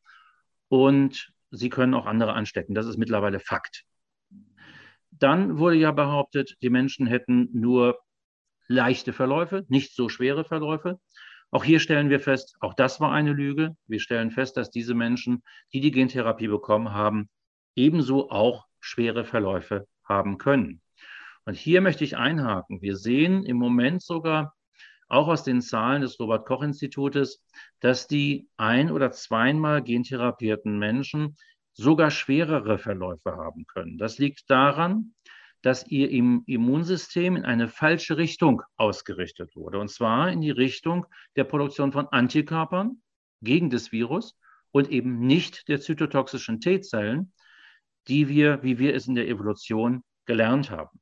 Und 0.68 1.32
sie 1.50 1.70
können 1.70 1.94
auch 1.94 2.06
andere 2.06 2.34
anstecken. 2.34 2.74
Das 2.74 2.86
ist 2.86 2.98
mittlerweile 2.98 3.40
Fakt. 3.40 3.84
Dann 5.10 5.58
wurde 5.58 5.76
ja 5.76 5.92
behauptet, 5.92 6.56
die 6.62 6.70
Menschen 6.70 7.06
hätten 7.06 7.48
nur 7.52 7.98
leichte 8.68 9.12
Verläufe, 9.12 9.64
nicht 9.68 9.94
so 9.94 10.08
schwere 10.08 10.44
Verläufe. 10.44 11.00
Auch 11.50 11.64
hier 11.64 11.80
stellen 11.80 12.10
wir 12.10 12.20
fest, 12.20 12.56
auch 12.60 12.74
das 12.74 13.00
war 13.00 13.12
eine 13.12 13.32
Lüge. 13.32 13.76
Wir 13.86 14.00
stellen 14.00 14.30
fest, 14.30 14.56
dass 14.56 14.70
diese 14.70 14.94
Menschen, 14.94 15.42
die 15.72 15.80
die 15.80 15.92
Gentherapie 15.92 16.48
bekommen 16.48 16.92
haben, 16.92 17.30
ebenso 17.76 18.30
auch 18.30 18.66
schwere 18.80 19.24
Verläufe 19.24 19.86
haben 20.04 20.38
können. 20.38 20.82
Und 21.46 21.56
hier 21.56 21.80
möchte 21.80 22.04
ich 22.04 22.16
einhaken. 22.16 22.82
Wir 22.82 22.96
sehen 22.96 23.44
im 23.46 23.56
Moment 23.56 24.02
sogar 24.02 24.54
auch 25.08 25.28
aus 25.28 25.44
den 25.44 25.62
Zahlen 25.62 26.02
des 26.02 26.18
Robert 26.18 26.44
Koch 26.44 26.62
Institutes, 26.62 27.40
dass 27.78 28.08
die 28.08 28.48
ein- 28.56 28.90
oder 28.90 29.12
zweimal 29.12 29.80
gentherapierten 29.82 30.78
Menschen 30.78 31.36
sogar 31.72 32.10
schwerere 32.10 32.78
Verläufe 32.78 33.36
haben 33.36 33.64
können. 33.66 33.96
Das 33.96 34.18
liegt 34.18 34.50
daran, 34.50 35.14
dass 35.62 35.86
ihr 35.86 36.10
Immunsystem 36.10 37.36
in 37.36 37.44
eine 37.44 37.68
falsche 37.68 38.16
Richtung 38.16 38.62
ausgerichtet 38.76 39.54
wurde. 39.54 39.78
Und 39.78 39.88
zwar 39.88 40.30
in 40.30 40.40
die 40.40 40.50
Richtung 40.50 41.06
der 41.36 41.44
Produktion 41.44 41.92
von 41.92 42.08
Antikörpern 42.08 43.00
gegen 43.40 43.70
das 43.70 43.92
Virus 43.92 44.36
und 44.72 44.90
eben 44.90 45.20
nicht 45.20 45.68
der 45.68 45.80
zytotoxischen 45.80 46.60
T-Zellen, 46.60 47.32
die 48.08 48.28
wir, 48.28 48.62
wie 48.64 48.78
wir 48.78 48.94
es 48.94 49.06
in 49.06 49.14
der 49.14 49.28
Evolution 49.28 50.02
gelernt 50.24 50.70
haben. 50.70 51.00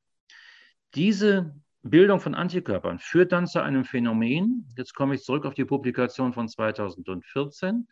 Diese 0.95 1.55
Bildung 1.83 2.21
von 2.21 2.35
Antikörpern 2.35 2.99
führt 2.99 3.33
dann 3.33 3.47
zu 3.47 3.61
einem 3.61 3.85
Phänomen. 3.85 4.69
Jetzt 4.77 4.95
komme 4.95 5.17
ich 5.17 5.23
zurück 5.23 5.45
auf 5.45 5.55
die 5.55 5.65
Publikation 5.65 6.33
von 6.33 6.49
2014. 6.49 7.89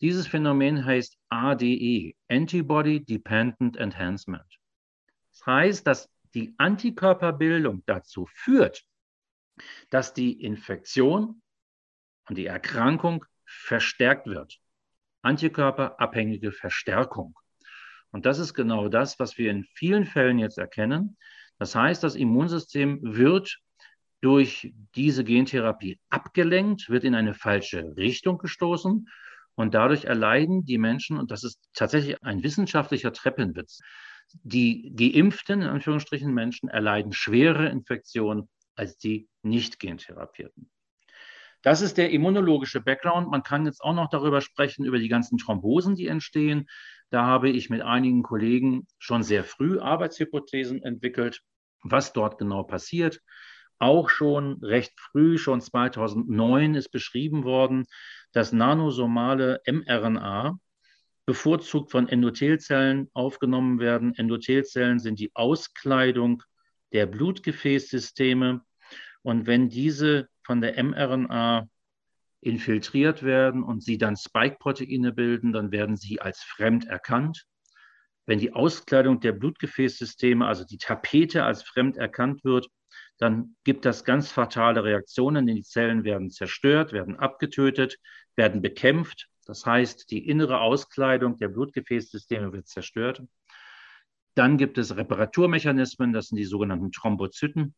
Dieses 0.00 0.26
Phänomen 0.26 0.84
heißt 0.84 1.16
ADE, 1.28 2.14
Antibody 2.28 3.04
Dependent 3.04 3.76
Enhancement. 3.76 4.58
Das 5.30 5.46
heißt, 5.46 5.86
dass 5.86 6.10
die 6.34 6.54
Antikörperbildung 6.58 7.84
dazu 7.86 8.26
führt, 8.26 8.84
dass 9.90 10.12
die 10.12 10.42
Infektion 10.42 11.42
und 12.28 12.36
die 12.36 12.46
Erkrankung 12.46 13.24
verstärkt 13.44 14.26
wird. 14.26 14.58
Antikörperabhängige 15.22 16.50
Verstärkung. 16.50 17.38
Und 18.10 18.26
das 18.26 18.40
ist 18.40 18.54
genau 18.54 18.88
das, 18.88 19.20
was 19.20 19.38
wir 19.38 19.50
in 19.50 19.64
vielen 19.64 20.04
Fällen 20.04 20.38
jetzt 20.38 20.58
erkennen, 20.58 21.16
das 21.62 21.76
heißt, 21.76 22.02
das 22.02 22.16
Immunsystem 22.16 22.98
wird 23.02 23.60
durch 24.20 24.74
diese 24.96 25.22
Gentherapie 25.22 26.00
abgelenkt, 26.10 26.88
wird 26.88 27.04
in 27.04 27.14
eine 27.14 27.34
falsche 27.34 27.94
Richtung 27.96 28.38
gestoßen 28.38 29.08
und 29.54 29.72
dadurch 29.72 30.06
erleiden 30.06 30.64
die 30.64 30.78
Menschen, 30.78 31.18
und 31.18 31.30
das 31.30 31.44
ist 31.44 31.60
tatsächlich 31.72 32.20
ein 32.24 32.42
wissenschaftlicher 32.42 33.12
Treppenwitz, 33.12 33.78
die 34.42 34.92
geimpften, 34.96 35.62
in 35.62 35.68
Anführungsstrichen, 35.68 36.34
Menschen 36.34 36.68
erleiden 36.68 37.12
schwere 37.12 37.68
Infektionen 37.68 38.48
als 38.74 38.98
die 38.98 39.28
nicht 39.42 39.78
gentherapierten. 39.78 40.68
Das 41.62 41.80
ist 41.80 41.96
der 41.96 42.10
immunologische 42.10 42.80
Background. 42.80 43.30
Man 43.30 43.44
kann 43.44 43.66
jetzt 43.66 43.82
auch 43.82 43.94
noch 43.94 44.08
darüber 44.10 44.40
sprechen, 44.40 44.84
über 44.84 44.98
die 44.98 45.08
ganzen 45.08 45.38
Thrombosen, 45.38 45.94
die 45.94 46.08
entstehen. 46.08 46.66
Da 47.10 47.24
habe 47.24 47.50
ich 47.50 47.70
mit 47.70 47.82
einigen 47.82 48.24
Kollegen 48.24 48.88
schon 48.98 49.22
sehr 49.22 49.44
früh 49.44 49.78
Arbeitshypothesen 49.78 50.82
entwickelt 50.82 51.40
was 51.82 52.12
dort 52.12 52.38
genau 52.38 52.62
passiert. 52.62 53.20
Auch 53.78 54.08
schon 54.08 54.62
recht 54.62 54.92
früh, 54.98 55.38
schon 55.38 55.60
2009 55.60 56.74
ist 56.74 56.90
beschrieben 56.90 57.44
worden, 57.44 57.86
dass 58.32 58.52
nanosomale 58.52 59.60
mRNA 59.66 60.58
bevorzugt 61.26 61.90
von 61.90 62.08
Endothelzellen 62.08 63.10
aufgenommen 63.12 63.78
werden. 63.78 64.14
Endothelzellen 64.14 64.98
sind 64.98 65.18
die 65.18 65.34
Auskleidung 65.34 66.42
der 66.92 67.06
Blutgefäßsysteme. 67.06 68.62
Und 69.22 69.46
wenn 69.46 69.68
diese 69.68 70.28
von 70.42 70.60
der 70.60 70.82
mRNA 70.82 71.68
infiltriert 72.40 73.22
werden 73.22 73.62
und 73.62 73.82
sie 73.82 73.98
dann 73.98 74.16
Spike-Proteine 74.16 75.12
bilden, 75.12 75.52
dann 75.52 75.70
werden 75.70 75.96
sie 75.96 76.20
als 76.20 76.42
fremd 76.42 76.86
erkannt. 76.86 77.46
Wenn 78.26 78.38
die 78.38 78.52
Auskleidung 78.52 79.20
der 79.20 79.32
Blutgefäßsysteme, 79.32 80.46
also 80.46 80.64
die 80.64 80.78
Tapete 80.78 81.44
als 81.44 81.62
fremd 81.62 81.96
erkannt 81.96 82.44
wird, 82.44 82.68
dann 83.18 83.56
gibt 83.64 83.84
das 83.84 84.04
ganz 84.04 84.30
fatale 84.30 84.84
Reaktionen, 84.84 85.46
denn 85.46 85.56
die 85.56 85.62
Zellen 85.62 86.04
werden 86.04 86.30
zerstört, 86.30 86.92
werden 86.92 87.16
abgetötet, 87.16 87.98
werden 88.36 88.62
bekämpft. 88.62 89.28
Das 89.44 89.66
heißt, 89.66 90.10
die 90.10 90.26
innere 90.28 90.60
Auskleidung 90.60 91.38
der 91.38 91.48
Blutgefäßsysteme 91.48 92.52
wird 92.52 92.68
zerstört. 92.68 93.22
Dann 94.34 94.56
gibt 94.56 94.78
es 94.78 94.96
Reparaturmechanismen, 94.96 96.12
das 96.12 96.28
sind 96.28 96.36
die 96.38 96.44
sogenannten 96.44 96.90
Thrombozyten. 96.90 97.74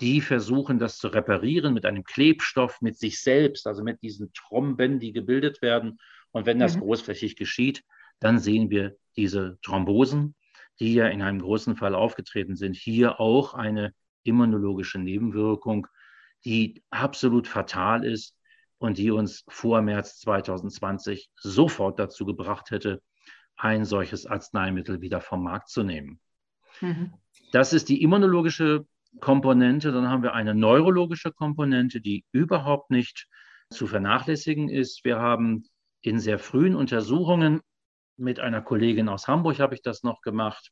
Die 0.00 0.20
versuchen 0.20 0.78
das 0.78 0.98
zu 0.98 1.08
reparieren 1.08 1.74
mit 1.74 1.84
einem 1.84 2.04
Klebstoff, 2.04 2.80
mit 2.80 2.98
sich 2.98 3.20
selbst, 3.20 3.66
also 3.66 3.82
mit 3.82 4.02
diesen 4.02 4.32
Thromben, 4.32 5.00
die 5.00 5.12
gebildet 5.12 5.60
werden. 5.60 5.98
Und 6.30 6.46
wenn 6.46 6.58
das 6.58 6.76
mhm. 6.76 6.80
großflächig 6.80 7.36
geschieht, 7.36 7.82
dann 8.20 8.38
sehen 8.38 8.70
wir 8.70 8.96
diese 9.16 9.58
Thrombosen, 9.62 10.34
die 10.80 10.94
ja 10.94 11.08
in 11.08 11.22
einem 11.22 11.40
großen 11.40 11.76
Fall 11.76 11.94
aufgetreten 11.94 12.56
sind. 12.56 12.76
Hier 12.76 13.20
auch 13.20 13.54
eine 13.54 13.92
immunologische 14.22 14.98
Nebenwirkung, 14.98 15.86
die 16.44 16.82
absolut 16.90 17.48
fatal 17.48 18.04
ist 18.04 18.36
und 18.78 18.98
die 18.98 19.10
uns 19.10 19.44
vor 19.48 19.82
März 19.82 20.20
2020 20.20 21.30
sofort 21.36 21.98
dazu 21.98 22.24
gebracht 22.24 22.70
hätte, 22.70 23.02
ein 23.56 23.84
solches 23.84 24.26
Arzneimittel 24.26 25.00
wieder 25.00 25.20
vom 25.20 25.42
Markt 25.42 25.68
zu 25.68 25.82
nehmen. 25.82 26.20
Mhm. 26.80 27.12
Das 27.50 27.72
ist 27.72 27.88
die 27.88 28.02
immunologische 28.02 28.86
Komponente, 29.20 29.90
dann 29.90 30.08
haben 30.08 30.22
wir 30.22 30.34
eine 30.34 30.54
neurologische 30.54 31.32
Komponente, 31.32 32.00
die 32.00 32.24
überhaupt 32.30 32.90
nicht 32.90 33.26
zu 33.70 33.86
vernachlässigen 33.86 34.68
ist. 34.68 35.04
Wir 35.04 35.18
haben 35.18 35.64
in 36.02 36.20
sehr 36.20 36.38
frühen 36.38 36.76
Untersuchungen 36.76 37.60
mit 38.18 38.40
einer 38.40 38.60
Kollegin 38.60 39.08
aus 39.08 39.28
Hamburg 39.28 39.60
habe 39.60 39.74
ich 39.74 39.82
das 39.82 40.02
noch 40.02 40.20
gemacht, 40.20 40.70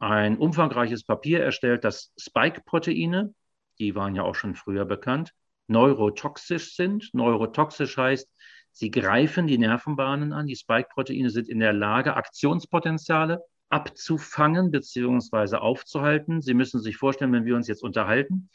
ein 0.00 0.38
umfangreiches 0.38 1.04
Papier 1.04 1.42
erstellt, 1.42 1.84
dass 1.84 2.12
Spike-Proteine, 2.18 3.34
die 3.78 3.94
waren 3.94 4.14
ja 4.14 4.22
auch 4.22 4.34
schon 4.34 4.54
früher 4.54 4.86
bekannt, 4.86 5.32
neurotoxisch 5.68 6.74
sind. 6.74 7.10
Neurotoxisch 7.12 7.96
heißt, 7.98 8.28
sie 8.72 8.90
greifen 8.90 9.46
die 9.46 9.58
Nervenbahnen 9.58 10.32
an. 10.32 10.46
Die 10.46 10.56
Spike-Proteine 10.56 11.28
sind 11.28 11.48
in 11.48 11.60
der 11.60 11.74
Lage, 11.74 12.16
Aktionspotenziale 12.16 13.42
abzufangen 13.68 14.70
bzw. 14.70 15.56
aufzuhalten. 15.56 16.40
Sie 16.40 16.54
müssen 16.54 16.80
sich 16.80 16.96
vorstellen, 16.96 17.32
wenn 17.32 17.44
wir 17.44 17.54
uns 17.54 17.68
jetzt 17.68 17.84
unterhalten, 17.84 18.50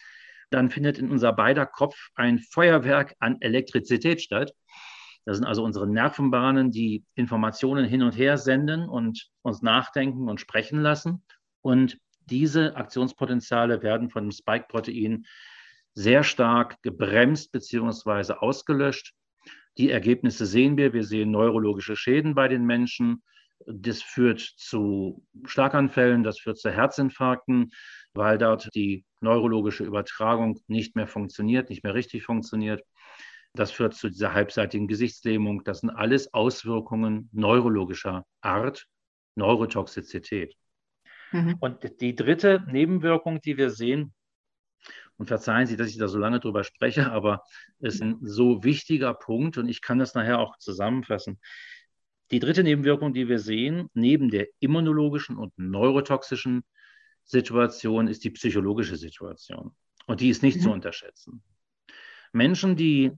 dann 0.50 0.70
findet 0.70 0.98
in 0.98 1.10
unser 1.10 1.32
beider 1.32 1.65
Kopf 1.65 2.10
ein 2.15 2.39
Feuerwerk 2.39 3.15
an 3.20 3.38
Elektrizität 3.39 4.22
statt. 4.22 4.54
Das 5.25 5.38
sind 5.38 5.46
also 5.46 5.63
unsere 5.63 5.88
Nervenbahnen, 5.88 6.72
die 6.72 7.03
Informationen 7.15 7.86
hin 7.86 8.03
und 8.03 8.15
her 8.17 8.38
senden 8.38 8.88
und 8.88 9.27
uns 9.41 9.62
nachdenken 9.62 10.29
und 10.29 10.39
sprechen 10.39 10.79
lassen. 10.79 11.24
Und 11.62 11.98
diese 12.27 12.75
Aktionspotenziale 12.75 13.82
werden 13.82 14.10
von 14.10 14.25
dem 14.25 14.32
Spike-Protein 14.32 15.25
sehr 15.94 16.24
stark 16.24 16.82
gebremst 16.84 17.51
bzw. 17.51 18.34
ausgelöscht. 18.34 19.13
Die 19.77 19.89
Ergebnisse 19.89 20.46
sehen 20.46 20.77
wir. 20.77 20.94
Wir 20.94 21.03
sehen 21.03 21.32
neurologische 21.32 21.96
Schäden 21.96 22.36
bei 22.36 22.48
den 22.48 22.65
Menschen. 22.65 23.24
Das 23.65 24.01
führt 24.01 24.39
zu 24.39 25.25
Schlaganfällen, 25.46 26.24
das 26.24 26.39
führt 26.39 26.60
zu 26.60 26.70
Herzinfarkten, 26.70 27.72
weil 28.13 28.38
dort 28.38 28.70
die 28.75 29.05
neurologische 29.22 29.86
Übertragung 29.86 30.60
nicht 30.67 30.96
mehr 30.96 31.08
funktioniert, 31.08 31.70
nicht 31.70 31.84
mehr 31.84 31.94
richtig 31.94 32.24
funktioniert. 32.24 32.84
Das 33.56 33.72
führt 33.72 33.94
zu 33.94 34.10
dieser 34.10 34.34
halbseitigen 34.34 34.88
Gesichtslähmung. 34.88 35.64
Das 35.64 35.80
sind 35.80 35.90
alles 35.90 36.34
Auswirkungen 36.34 37.30
neurologischer 37.32 38.26
Art, 38.42 38.88
Neurotoxizität. 39.36 40.56
Mhm. 41.32 41.56
Und 41.60 42.02
die 42.02 42.16
dritte 42.16 42.64
Nebenwirkung, 42.68 43.42
die 43.42 43.58
wir 43.58 43.70
sehen, 43.70 44.14
und 45.18 45.28
verzeihen 45.28 45.66
Sie, 45.66 45.78
dass 45.78 45.90
ich 45.90 45.98
da 45.98 46.08
so 46.08 46.18
lange 46.18 46.40
drüber 46.40 46.64
spreche, 46.64 47.12
aber 47.12 47.44
es 47.80 47.96
ist 47.96 48.02
ein 48.02 48.18
so 48.22 48.64
wichtiger 48.64 49.14
Punkt 49.14 49.58
und 49.58 49.70
ich 49.70 49.82
kann 49.82 49.98
das 49.98 50.14
nachher 50.14 50.40
auch 50.40 50.58
zusammenfassen. 50.58 51.40
Die 52.32 52.40
dritte 52.40 52.64
Nebenwirkung, 52.64 53.14
die 53.14 53.30
wir 53.30 53.40
sehen, 53.40 53.90
neben 53.94 54.30
der 54.30 54.48
immunologischen 54.60 55.38
und 55.38 55.54
neurotoxischen 55.58 56.64
Situation, 57.24 58.08
ist 58.08 58.24
die 58.24 58.32
psychologische 58.32 58.98
Situation. 58.98 59.76
Und 60.06 60.22
die 60.22 60.30
ist 60.30 60.44
nicht 60.44 60.58
mhm. 60.58 60.62
zu 60.62 60.72
unterschätzen. 60.72 61.44
Menschen, 62.34 62.76
die 62.76 63.12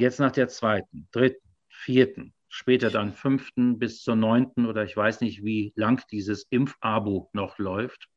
jetzt 0.00 0.20
nach 0.20 0.32
der 0.32 0.48
zweiten, 0.48 1.08
dritten, 1.12 1.48
vierten, 1.68 2.34
später 2.48 2.90
dann 2.90 3.12
fünften 3.12 3.78
bis 3.78 4.02
zur 4.02 4.16
neunten 4.16 4.66
oder 4.66 4.84
ich 4.84 4.96
weiß 4.96 5.20
nicht, 5.20 5.44
wie 5.44 5.72
lang 5.76 6.02
dieses 6.10 6.44
Impfabo 6.50 7.30
noch 7.32 7.58
läuft, 7.58 8.08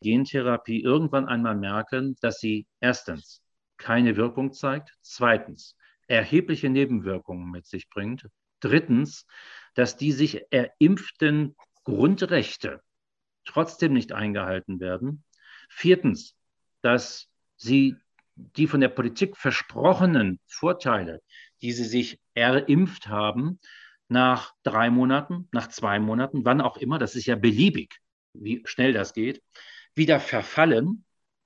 Gentherapie 0.00 0.82
irgendwann 0.82 1.26
einmal 1.26 1.56
merken, 1.56 2.16
dass 2.20 2.38
sie 2.38 2.66
erstens 2.80 3.42
keine 3.78 4.16
Wirkung 4.16 4.52
zeigt, 4.52 4.92
zweitens 5.00 5.76
erhebliche 6.06 6.70
Nebenwirkungen 6.70 7.50
mit 7.50 7.66
sich 7.66 7.88
bringt, 7.88 8.28
drittens, 8.60 9.26
dass 9.74 9.96
die 9.96 10.12
sich 10.12 10.42
erimpften 10.50 11.56
Grundrechte 11.84 12.82
trotzdem 13.44 13.92
nicht 13.92 14.12
eingehalten 14.12 14.80
werden, 14.80 15.24
viertens, 15.68 16.36
dass 16.82 17.28
sie 17.56 17.96
die 18.36 18.66
von 18.66 18.80
der 18.80 18.88
Politik 18.88 19.36
versprochenen 19.36 20.38
Vorteile, 20.46 21.22
die 21.62 21.72
sie 21.72 21.84
sich 21.84 22.20
erimpft 22.34 23.08
haben, 23.08 23.58
nach 24.08 24.52
drei 24.62 24.90
Monaten, 24.90 25.48
nach 25.52 25.68
zwei 25.68 25.98
Monaten, 25.98 26.44
wann 26.44 26.60
auch 26.60 26.76
immer, 26.76 26.98
das 26.98 27.16
ist 27.16 27.26
ja 27.26 27.34
beliebig, 27.34 27.98
wie 28.34 28.62
schnell 28.64 28.92
das 28.92 29.14
geht, 29.14 29.42
wieder 29.94 30.20
verfallen 30.20 31.04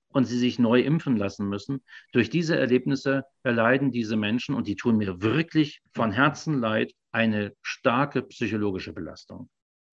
und 0.08 0.24
sie 0.24 0.38
sich 0.38 0.58
neu 0.58 0.80
impfen 0.80 1.16
lassen 1.16 1.48
müssen. 1.48 1.82
Durch 2.12 2.28
diese 2.28 2.58
Erlebnisse 2.58 3.24
erleiden 3.42 3.92
diese 3.92 4.16
Menschen, 4.16 4.54
und 4.54 4.66
die 4.66 4.76
tun 4.76 4.96
mir 4.96 5.22
wirklich 5.22 5.80
von 5.92 6.12
Herzen 6.12 6.58
leid, 6.58 6.92
eine 7.12 7.54
starke 7.62 8.22
psychologische 8.22 8.92
Belastung. 8.92 9.48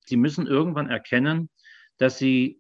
Sie 0.06 0.18
müssen 0.18 0.48
irgendwann 0.48 0.90
erkennen, 0.90 1.50
dass 1.98 2.18
sie 2.18 2.60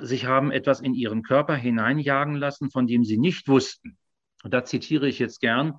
sich 0.00 0.26
haben 0.26 0.50
etwas 0.50 0.80
in 0.80 0.94
ihren 0.94 1.22
Körper 1.22 1.54
hineinjagen 1.54 2.36
lassen, 2.36 2.70
von 2.70 2.86
dem 2.86 3.04
sie 3.04 3.18
nicht 3.18 3.48
wussten. 3.48 3.98
Und 4.42 4.52
da 4.52 4.64
zitiere 4.64 5.08
ich 5.08 5.18
jetzt 5.18 5.40
gern 5.40 5.78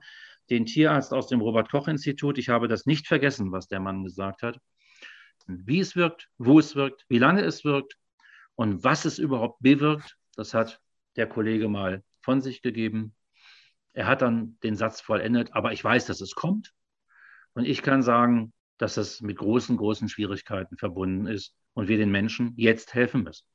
den 0.50 0.66
Tierarzt 0.66 1.14
aus 1.14 1.28
dem 1.28 1.42
Robert 1.42 1.72
Koch 1.72 1.88
Institut. 1.88 2.38
Ich 2.38 2.50
habe 2.50 2.68
das 2.68 2.86
nicht 2.86 3.08
vergessen, 3.08 3.52
was 3.52 3.68
der 3.68 3.80
Mann 3.80 4.04
gesagt 4.04 4.44
hat. 4.44 4.60
Wie 5.48 5.80
es 5.80 5.96
wirkt, 5.96 6.30
wo 6.38 6.60
es 6.60 6.76
wirkt, 6.76 7.06
wie 7.08 7.20
lange 7.20 7.42
es 7.42 7.64
wirkt 7.64 7.98
und 8.56 8.84
was 8.84 9.06
es 9.06 9.20
überhaupt 9.20 9.62
bewirkt, 9.62 10.18
das 10.36 10.54
hat 10.54 10.80
der 11.16 11.28
Kollege 11.28 11.68
mal 11.68 12.04
von 12.22 12.42
sich 12.42 12.62
gegeben. 12.62 13.16
Er 13.94 14.08
hat 14.08 14.22
dann 14.22 14.58
den 14.64 14.76
Satz 14.76 15.02
vollendet, 15.02 15.54
aber 15.54 15.72
ich 15.72 15.84
weiß, 15.84 16.06
dass 16.06 16.22
es 16.22 16.36
kommt. 16.36 16.74
Und 17.54 17.66
ich 17.66 17.82
kann 17.82 18.02
sagen, 18.02 18.54
dass 18.78 18.98
es 18.98 19.22
mit 19.22 19.38
großen, 19.38 19.78
großen 19.78 20.10
Schwierigkeiten 20.10 20.78
verbunden 20.78 21.28
ist 21.28 21.56
und 21.74 21.88
wir 21.88 21.98
den 21.98 22.12
Menschen 22.12 22.54
jetzt 22.58 22.94
helfen 22.94 23.24
müssen. 23.24 23.46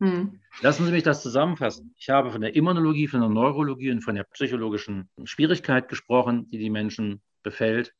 Hm. 0.00 0.40
Lassen 0.62 0.86
Sie 0.86 0.92
mich 0.92 1.02
das 1.02 1.22
zusammenfassen. 1.22 1.94
Ich 1.98 2.08
habe 2.08 2.30
von 2.30 2.40
der 2.40 2.54
Immunologie, 2.56 3.06
von 3.06 3.20
der 3.20 3.28
Neurologie 3.28 3.90
und 3.90 4.00
von 4.00 4.14
der 4.14 4.24
psychologischen 4.24 5.10
Schwierigkeit 5.24 5.88
gesprochen, 5.88 6.48
die 6.50 6.58
die 6.58 6.70
Menschen 6.70 7.22
befällt. 7.42 7.94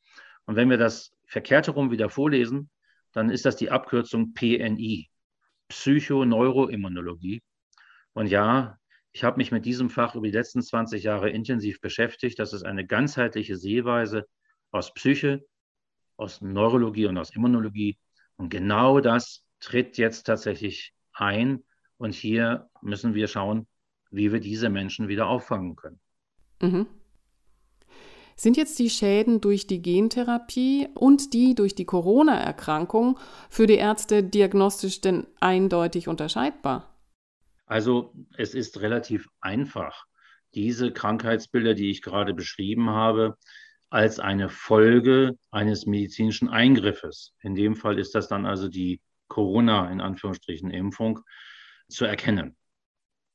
Und 0.45 0.55
wenn 0.55 0.69
wir 0.69 0.77
das 0.77 1.13
verkehrt 1.25 1.67
herum 1.67 1.91
wieder 1.91 2.09
vorlesen, 2.09 2.71
dann 3.13 3.29
ist 3.29 3.45
das 3.45 3.55
die 3.55 3.69
Abkürzung 3.69 4.33
PNI, 4.33 5.09
Psychoneuroimmunologie. 5.67 7.43
Und 8.13 8.27
ja, 8.27 8.77
ich 9.11 9.23
habe 9.23 9.37
mich 9.37 9.51
mit 9.51 9.65
diesem 9.65 9.89
Fach 9.91 10.15
über 10.15 10.25
die 10.25 10.33
letzten 10.33 10.61
20 10.61 11.03
Jahre 11.03 11.29
intensiv 11.29 11.81
beschäftigt. 11.81 12.39
Das 12.39 12.53
ist 12.53 12.63
eine 12.63 12.85
ganzheitliche 12.85 13.57
Sehweise 13.57 14.25
aus 14.71 14.93
Psyche, 14.93 15.45
aus 16.17 16.41
Neurologie 16.41 17.05
und 17.05 17.17
aus 17.17 17.35
Immunologie. 17.35 17.99
Und 18.37 18.49
genau 18.49 19.01
das 19.01 19.43
tritt 19.59 19.97
jetzt 19.97 20.23
tatsächlich 20.23 20.93
ein 21.13 21.63
und 22.01 22.15
hier 22.15 22.67
müssen 22.81 23.13
wir 23.13 23.27
schauen, 23.27 23.67
wie 24.09 24.31
wir 24.31 24.39
diese 24.39 24.69
Menschen 24.69 25.07
wieder 25.07 25.27
auffangen 25.27 25.75
können. 25.75 25.99
Mhm. 26.59 26.87
Sind 28.35 28.57
jetzt 28.57 28.79
die 28.79 28.89
Schäden 28.89 29.39
durch 29.39 29.67
die 29.67 29.83
Gentherapie 29.83 30.87
und 30.95 31.33
die 31.33 31.53
durch 31.53 31.75
die 31.75 31.85
Corona-Erkrankung 31.85 33.19
für 33.51 33.67
die 33.67 33.75
Ärzte 33.75 34.23
diagnostisch 34.23 35.01
denn 35.01 35.27
eindeutig 35.39 36.07
unterscheidbar? 36.07 36.91
Also 37.67 38.15
es 38.35 38.55
ist 38.55 38.81
relativ 38.81 39.27
einfach, 39.39 40.05
diese 40.55 40.91
Krankheitsbilder, 40.91 41.75
die 41.75 41.91
ich 41.91 42.01
gerade 42.01 42.33
beschrieben 42.33 42.89
habe, 42.89 43.37
als 43.91 44.19
eine 44.19 44.49
Folge 44.49 45.37
eines 45.51 45.85
medizinischen 45.85 46.49
Eingriffes. 46.49 47.33
In 47.41 47.53
dem 47.53 47.75
Fall 47.75 47.99
ist 47.99 48.15
das 48.15 48.27
dann 48.27 48.47
also 48.47 48.69
die 48.69 49.01
Corona 49.27 49.91
in 49.91 50.01
Anführungsstrichen 50.01 50.71
Impfung 50.71 51.19
zu 51.91 52.05
erkennen. 52.05 52.55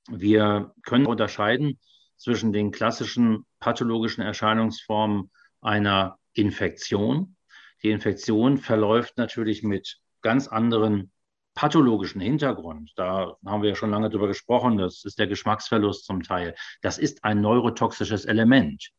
Wir 0.08 0.72
können 0.82 1.06
unterscheiden 1.06 1.78
zwischen 2.16 2.52
den 2.52 2.70
klassischen 2.70 3.44
pathologischen 3.60 4.22
Erscheinungsformen 4.22 5.30
einer 5.60 6.18
Infektion. 6.32 7.36
Die 7.82 7.90
Infektion 7.90 8.58
verläuft 8.58 9.16
natürlich 9.18 9.62
mit 9.62 9.98
ganz 10.22 10.48
anderen 10.48 11.12
pathologischen 11.54 12.20
Hintergrund. 12.20 12.92
Da 12.96 13.36
haben 13.44 13.62
wir 13.62 13.70
ja 13.70 13.74
schon 13.74 13.90
lange 13.90 14.10
drüber 14.10 14.28
gesprochen. 14.28 14.76
Das 14.76 15.04
ist 15.04 15.18
der 15.18 15.26
Geschmacksverlust 15.26 16.04
zum 16.04 16.22
Teil. 16.22 16.54
Das 16.82 16.98
ist 16.98 17.24
ein 17.24 17.40
neurotoxisches 17.40 18.26
Element. 18.26 18.90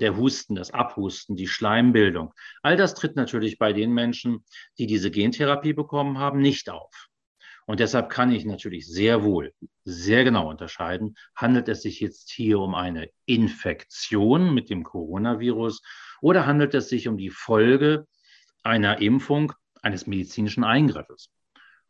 Der 0.00 0.16
Husten, 0.16 0.56
das 0.56 0.72
Abhusten, 0.72 1.36
die 1.36 1.46
Schleimbildung. 1.46 2.32
All 2.62 2.76
das 2.76 2.94
tritt 2.94 3.14
natürlich 3.14 3.58
bei 3.58 3.72
den 3.72 3.92
Menschen, 3.92 4.44
die 4.78 4.86
diese 4.86 5.10
Gentherapie 5.10 5.72
bekommen 5.72 6.18
haben, 6.18 6.40
nicht 6.40 6.68
auf. 6.68 7.08
Und 7.66 7.80
deshalb 7.80 8.10
kann 8.10 8.30
ich 8.30 8.44
natürlich 8.44 8.86
sehr 8.86 9.22
wohl, 9.22 9.52
sehr 9.84 10.24
genau 10.24 10.50
unterscheiden, 10.50 11.16
handelt 11.34 11.68
es 11.68 11.82
sich 11.82 12.00
jetzt 12.00 12.30
hier 12.30 12.58
um 12.58 12.74
eine 12.74 13.08
Infektion 13.24 14.52
mit 14.52 14.68
dem 14.68 14.82
Coronavirus 14.82 15.82
oder 16.20 16.46
handelt 16.46 16.74
es 16.74 16.88
sich 16.88 17.08
um 17.08 17.16
die 17.16 17.30
Folge 17.30 18.06
einer 18.62 19.00
Impfung, 19.00 19.52
eines 19.82 20.06
medizinischen 20.06 20.64
Eingriffes. 20.64 21.30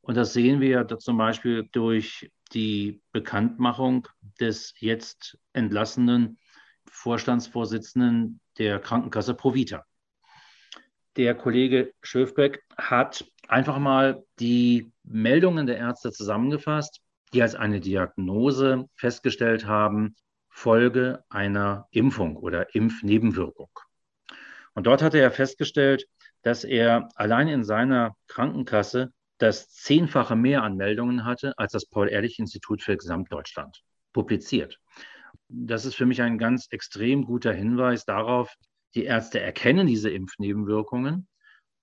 Und 0.01 0.17
das 0.17 0.33
sehen 0.33 0.61
wir 0.61 0.69
ja 0.69 0.99
zum 0.99 1.17
Beispiel 1.17 1.69
durch 1.73 2.31
die 2.53 3.01
Bekanntmachung 3.13 4.07
des 4.39 4.75
jetzt 4.79 5.39
entlassenen 5.53 6.39
Vorstandsvorsitzenden 6.91 8.41
der 8.59 8.81
Krankenkasse 8.81 9.35
Provita. 9.35 9.85
Der 11.17 11.35
Kollege 11.35 11.95
Schöfbeck 12.03 12.65
hat 12.77 13.25
einfach 13.49 13.79
mal 13.79 14.25
die 14.39 14.93
Meldungen 15.03 15.67
der 15.67 15.79
Ärzte 15.79 16.13
zusammengefasst, 16.13 17.01
die 17.33 17.43
als 17.43 17.55
eine 17.55 17.81
Diagnose 17.81 18.89
festgestellt 18.95 19.67
haben, 19.67 20.15
Folge 20.49 21.25
einer 21.29 21.89
Impfung 21.91 22.37
oder 22.37 22.75
Impfnebenwirkung. 22.75 23.71
Und 24.75 24.87
dort 24.87 25.03
hatte 25.03 25.19
er 25.19 25.31
festgestellt, 25.31 26.07
dass 26.43 26.63
er 26.65 27.09
allein 27.17 27.49
in 27.49 27.65
seiner 27.65 28.15
Krankenkasse 28.29 29.13
das 29.39 29.69
zehnfache 29.69 30.37
mehr 30.37 30.63
Anmeldungen 30.63 31.25
hatte 31.25 31.59
als 31.59 31.73
das 31.73 31.87
Paul-Ehrlich-Institut 31.87 32.83
für 32.83 32.97
Gesamtdeutschland 32.97 33.83
publiziert. 34.13 34.79
Das 35.49 35.85
ist 35.85 35.97
für 35.97 36.07
mich 36.07 36.23
ein 36.23 36.39
ganz 36.39 36.69
extrem 36.71 37.25
guter 37.25 37.53
Hinweis 37.53 38.05
darauf, 38.05 38.55
die 38.95 39.05
Ärzte 39.05 39.41
erkennen 39.41 39.87
diese 39.89 40.11
Impfnebenwirkungen, 40.11 41.27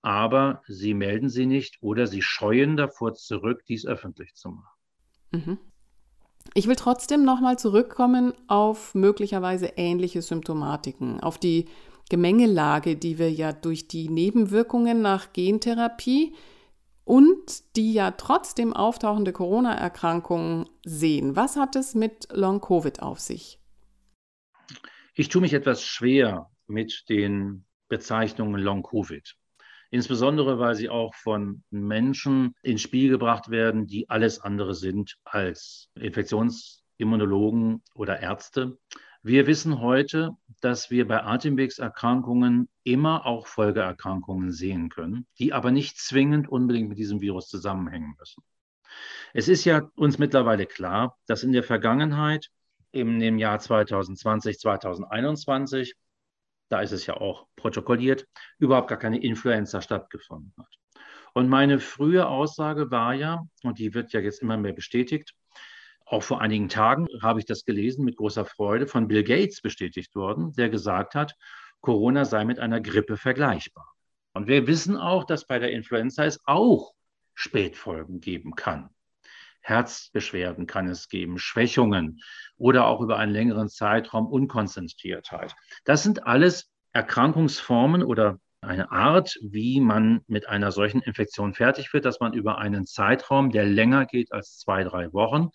aber 0.02 0.62
sie 0.66 0.94
melden 0.94 1.28
sie 1.28 1.46
nicht 1.46 1.78
oder 1.80 2.06
sie 2.06 2.22
scheuen 2.22 2.76
davor 2.76 3.14
zurück, 3.14 3.62
dies 3.68 3.86
öffentlich 3.86 4.34
zu 4.34 4.50
machen. 4.50 4.68
Mhm. 5.30 5.58
Ich 6.54 6.66
will 6.66 6.76
trotzdem 6.76 7.24
nochmal 7.24 7.58
zurückkommen 7.58 8.34
auf 8.48 8.94
möglicherweise 8.94 9.74
ähnliche 9.76 10.22
Symptomatiken, 10.22 11.20
auf 11.20 11.38
die 11.38 11.66
Gemengelage, 12.10 12.96
die 12.96 13.18
wir 13.18 13.30
ja 13.30 13.52
durch 13.52 13.86
die 13.86 14.08
Nebenwirkungen 14.08 15.00
nach 15.00 15.32
Gentherapie 15.32 16.34
und 17.04 17.76
die 17.76 17.94
ja 17.94 18.10
trotzdem 18.10 18.72
auftauchende 18.72 19.32
Corona-Erkrankungen 19.32 20.68
sehen. 20.84 21.36
Was 21.36 21.56
hat 21.56 21.76
es 21.76 21.94
mit 21.94 22.28
Long-Covid 22.32 23.02
auf 23.02 23.20
sich? 23.20 23.60
Ich 25.14 25.28
tue 25.28 25.40
mich 25.40 25.52
etwas 25.52 25.84
schwer 25.84 26.50
mit 26.66 27.08
den 27.08 27.64
Bezeichnungen 27.88 28.60
Long-Covid. 28.60 29.36
Insbesondere, 29.92 30.58
weil 30.58 30.74
sie 30.74 30.88
auch 30.88 31.14
von 31.14 31.64
Menschen 31.70 32.54
ins 32.62 32.80
Spiel 32.80 33.10
gebracht 33.10 33.50
werden, 33.50 33.86
die 33.86 34.08
alles 34.08 34.40
andere 34.40 34.74
sind 34.74 35.18
als 35.22 35.90
Infektionsimmunologen 35.96 37.82
oder 37.94 38.18
Ärzte. 38.18 38.78
Wir 39.22 39.46
wissen 39.46 39.80
heute, 39.80 40.30
dass 40.62 40.90
wir 40.90 41.06
bei 41.06 41.22
Atemwegserkrankungen 41.22 42.70
immer 42.84 43.26
auch 43.26 43.46
Folgeerkrankungen 43.46 44.50
sehen 44.50 44.88
können, 44.88 45.26
die 45.38 45.52
aber 45.52 45.70
nicht 45.70 45.98
zwingend 45.98 46.48
unbedingt 46.48 46.88
mit 46.88 46.96
diesem 46.96 47.20
Virus 47.20 47.48
zusammenhängen 47.48 48.14
müssen. 48.18 48.42
Es 49.34 49.46
ist 49.46 49.66
ja 49.66 49.90
uns 49.94 50.16
mittlerweile 50.16 50.64
klar, 50.64 51.18
dass 51.26 51.42
in 51.42 51.52
der 51.52 51.64
Vergangenheit, 51.64 52.48
dem 52.94 53.36
Jahr 53.36 53.58
2020, 53.58 54.58
2021, 54.58 55.96
da 56.72 56.80
ist 56.80 56.92
es 56.92 57.06
ja 57.06 57.18
auch 57.18 57.46
protokolliert, 57.56 58.26
überhaupt 58.58 58.88
gar 58.88 58.98
keine 58.98 59.22
Influenza 59.22 59.82
stattgefunden 59.82 60.52
hat. 60.58 60.74
Und 61.34 61.48
meine 61.48 61.78
frühe 61.78 62.26
Aussage 62.26 62.90
war 62.90 63.14
ja, 63.14 63.46
und 63.62 63.78
die 63.78 63.94
wird 63.94 64.12
ja 64.12 64.20
jetzt 64.20 64.42
immer 64.42 64.56
mehr 64.56 64.72
bestätigt, 64.72 65.34
auch 66.06 66.22
vor 66.22 66.40
einigen 66.40 66.68
Tagen 66.68 67.06
habe 67.22 67.38
ich 67.38 67.46
das 67.46 67.64
gelesen 67.64 68.04
mit 68.04 68.16
großer 68.16 68.44
Freude 68.44 68.86
von 68.86 69.08
Bill 69.08 69.24
Gates 69.24 69.60
bestätigt 69.62 70.14
worden, 70.14 70.52
der 70.52 70.68
gesagt 70.68 71.14
hat, 71.14 71.34
Corona 71.80 72.24
sei 72.24 72.44
mit 72.44 72.58
einer 72.58 72.80
Grippe 72.80 73.16
vergleichbar. 73.16 73.88
Und 74.34 74.46
wir 74.46 74.66
wissen 74.66 74.96
auch, 74.96 75.24
dass 75.24 75.46
bei 75.46 75.58
der 75.58 75.72
Influenza 75.72 76.24
es 76.24 76.40
auch 76.44 76.92
Spätfolgen 77.34 78.20
geben 78.20 78.54
kann. 78.54 78.90
Herzbeschwerden 79.62 80.66
kann 80.66 80.88
es 80.88 81.08
geben, 81.08 81.38
Schwächungen 81.38 82.20
oder 82.56 82.86
auch 82.86 83.00
über 83.00 83.18
einen 83.18 83.32
längeren 83.32 83.68
Zeitraum 83.68 84.26
Unkonzentriertheit. 84.26 85.54
Das 85.84 86.02
sind 86.02 86.26
alles 86.26 86.70
Erkrankungsformen 86.92 88.02
oder 88.02 88.38
eine 88.60 88.92
Art, 88.92 89.36
wie 89.42 89.80
man 89.80 90.20
mit 90.26 90.48
einer 90.48 90.70
solchen 90.70 91.00
Infektion 91.00 91.54
fertig 91.54 91.92
wird, 91.92 92.04
dass 92.04 92.20
man 92.20 92.32
über 92.32 92.58
einen 92.58 92.86
Zeitraum, 92.86 93.50
der 93.50 93.64
länger 93.64 94.06
geht 94.06 94.32
als 94.32 94.58
zwei, 94.58 94.84
drei 94.84 95.12
Wochen, 95.12 95.48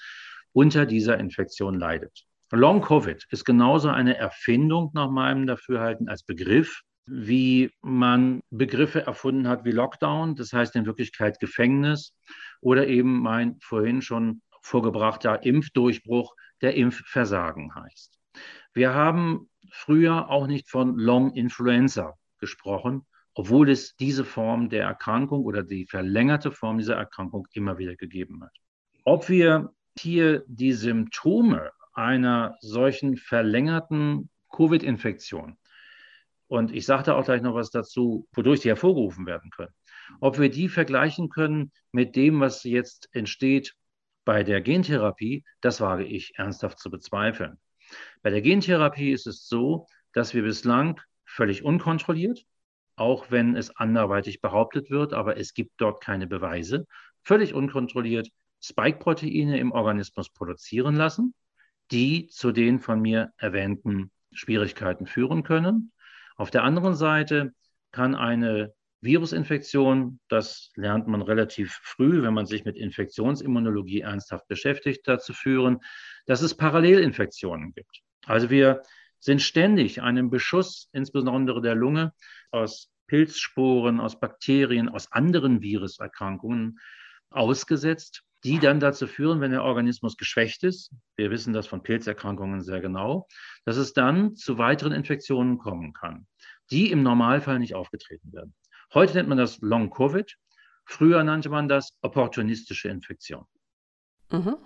unter 0.52 0.86
dieser 0.86 1.18
Infektion 1.18 1.80
leidet. 1.80 2.26
Long 2.52 2.82
Covid 2.82 3.26
ist 3.30 3.46
genauso 3.46 3.90
eine 3.90 4.18
Erfindung 4.18 4.92
nach 4.94 5.10
meinem 5.10 5.48
Dafürhalten 5.48 6.10
als 6.10 6.24
Begriff, 6.24 6.82
wie 7.08 7.72
man 7.82 8.42
Begriffe 8.50 9.06
erfunden 9.06 9.48
hat 9.48 9.66
wie 9.66 9.72
Lockdown, 9.72 10.36
das 10.36 10.54
heißt 10.54 10.76
in 10.76 10.86
Wirklichkeit 10.86 11.40
Gefängnis 11.40 12.14
oder 12.62 12.88
eben 12.88 13.20
mein 13.20 13.58
vorhin 13.62 14.02
schon 14.02 14.42
vorgebrachter 14.62 15.44
Impfdurchbruch, 15.44 16.36
der 16.62 16.76
Impfversagen 16.76 17.74
heißt. 17.74 18.20
Wir 18.74 18.94
haben 18.94 19.50
früher 19.72 20.30
auch 20.30 20.48
nicht 20.48 20.70
von 20.70 20.98
Long 20.98 21.34
Influenza 21.34 22.16
gesprochen, 22.40 23.06
obwohl 23.34 23.70
es 23.70 23.96
diese 23.96 24.26
Form 24.26 24.70
der 24.70 24.84
Erkrankung 24.84 25.46
oder 25.46 25.64
die 25.64 25.86
verlängerte 25.86 26.52
Form 26.52 26.78
dieser 26.78 26.96
Erkrankung 26.96 27.48
immer 27.54 27.78
wieder 27.78 27.96
gegeben 27.96 28.44
hat. 28.44 28.56
Ob 29.04 29.30
wir 29.30 29.74
hier 29.98 30.44
die 30.48 30.74
Symptome 30.74 31.72
einer 31.94 32.56
solchen 32.60 33.16
verlängerten 33.16 34.30
Covid-Infektion, 34.52 35.58
und 36.48 36.74
ich 36.74 36.86
sagte 36.86 37.16
auch 37.16 37.26
gleich 37.26 37.42
noch 37.42 37.56
was 37.56 37.70
dazu, 37.70 38.28
wodurch 38.34 38.62
sie 38.62 38.70
hervorgerufen 38.70 39.26
werden 39.26 39.52
können, 39.52 39.74
ob 40.20 40.40
wir 40.40 40.50
die 40.50 40.70
vergleichen 40.70 41.30
können 41.30 41.72
mit 41.92 42.16
dem, 42.16 42.40
was 42.40 42.64
jetzt 42.64 43.10
entsteht 43.12 43.74
bei 44.26 44.44
der 44.44 44.62
Gentherapie, 44.62 45.46
das 45.62 45.82
wage 45.82 46.04
ich 46.06 46.38
ernsthaft 46.38 46.80
zu 46.80 46.90
bezweifeln. 46.90 47.58
Bei 48.22 48.30
der 48.30 48.42
Gentherapie 48.42 49.12
ist 49.12 49.28
es 49.28 49.48
so, 49.48 49.88
dass 50.14 50.34
wir 50.34 50.44
bislang 50.44 51.00
völlig 51.26 51.64
unkontrolliert, 51.64 52.46
auch 52.96 53.30
wenn 53.30 53.56
es 53.56 53.76
anderweitig 53.76 54.42
behauptet 54.42 54.90
wird, 54.90 55.14
aber 55.14 55.38
es 55.38 55.54
gibt 55.54 55.74
dort 55.78 56.02
keine 56.02 56.28
Beweise, 56.28 56.88
völlig 57.24 57.54
unkontrolliert 57.54 58.30
Spike-Proteine 58.62 59.60
im 59.60 59.72
Organismus 59.72 60.30
produzieren 60.30 60.96
lassen, 60.96 61.34
die 61.92 62.28
zu 62.28 62.52
den 62.52 62.80
von 62.80 63.00
mir 63.02 63.32
erwähnten 63.38 64.12
Schwierigkeiten 64.32 65.06
führen 65.06 65.44
können. 65.44 65.92
Auf 66.38 66.52
der 66.52 66.64
anderen 66.64 66.96
Seite 66.96 67.54
kann 67.92 68.16
eine 68.16 68.74
Virusinfektion, 69.02 70.20
das 70.28 70.72
lernt 70.76 71.08
man 71.08 71.22
relativ 71.22 71.80
früh, 71.84 72.24
wenn 72.24 72.34
man 72.34 72.46
sich 72.46 72.66
mit 72.66 72.78
Infektionsimmunologie 72.78 74.02
ernsthaft 74.02 74.48
beschäftigt, 74.48 75.08
dazu 75.08 75.34
führen, 75.34 75.80
dass 76.26 76.42
es 76.42 76.56
Parallelinfektionen 76.56 77.74
gibt. 77.74 78.02
Also 78.26 78.50
wir 78.50 78.82
sind 79.20 79.42
ständig 79.42 80.02
einem 80.02 80.30
Beschuss, 80.30 80.90
insbesondere 80.92 81.62
der 81.62 81.76
Lunge, 81.76 82.14
aus 82.52 82.90
Pilzsporen, 83.08 84.00
aus 84.00 84.20
Bakterien, 84.20 84.90
aus 84.90 85.12
anderen 85.12 85.62
Viruserkrankungen 85.62 86.80
ausgesetzt 87.30 88.24
die 88.44 88.60
dann 88.60 88.80
dazu 88.80 89.08
führen, 89.08 89.42
wenn 89.42 89.52
der 89.52 89.64
Organismus 89.64 90.18
geschwächt 90.18 90.64
ist, 90.64 90.92
wir 91.16 91.32
wissen 91.32 91.54
das 91.54 91.68
von 91.68 91.82
Pilzerkrankungen 91.82 92.62
sehr 92.62 92.82
genau, 92.82 93.28
dass 93.66 93.78
es 93.78 93.94
dann 93.94 94.36
zu 94.36 94.58
weiteren 94.58 94.94
Infektionen 94.94 95.58
kommen 95.58 95.94
kann, 95.94 96.28
die 96.72 96.92
im 96.92 97.04
Normalfall 97.04 97.60
nicht 97.60 97.76
aufgetreten 97.76 98.32
werden. 98.34 98.54
Heute 98.94 99.16
nennt 99.16 99.30
man 99.30 99.38
das 99.38 99.60
Long 99.62 99.90
Covid, 99.90 100.36
früher 100.86 101.24
nannte 101.24 101.50
man 101.50 101.68
das 101.68 101.98
opportunistische 102.02 102.90
Infektion. 102.90 103.46
Mhm. 104.32 104.58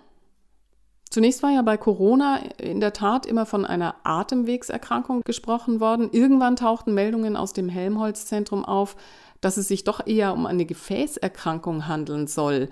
Zunächst 1.12 1.42
war 1.42 1.50
ja 1.50 1.60
bei 1.60 1.76
Corona 1.76 2.38
in 2.56 2.80
der 2.80 2.94
Tat 2.94 3.26
immer 3.26 3.44
von 3.44 3.66
einer 3.66 3.96
Atemwegserkrankung 4.02 5.20
gesprochen 5.24 5.78
worden. 5.78 6.08
Irgendwann 6.10 6.56
tauchten 6.56 6.94
Meldungen 6.94 7.36
aus 7.36 7.52
dem 7.52 7.68
Helmholtz-Zentrum 7.68 8.64
auf, 8.64 8.96
dass 9.42 9.58
es 9.58 9.68
sich 9.68 9.84
doch 9.84 10.06
eher 10.06 10.32
um 10.32 10.46
eine 10.46 10.64
Gefäßerkrankung 10.64 11.86
handeln 11.86 12.28
soll. 12.28 12.70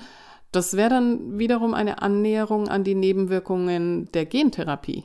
Das 0.53 0.77
wäre 0.77 0.91
dann 0.91 1.39
wiederum 1.39 1.75
eine 1.75 2.03
Annäherung 2.03 2.69
an 2.69 2.83
die 2.83 2.97
Nebenwirkungen 2.97 4.11
der 4.13 4.27
Gentherapie. 4.27 5.05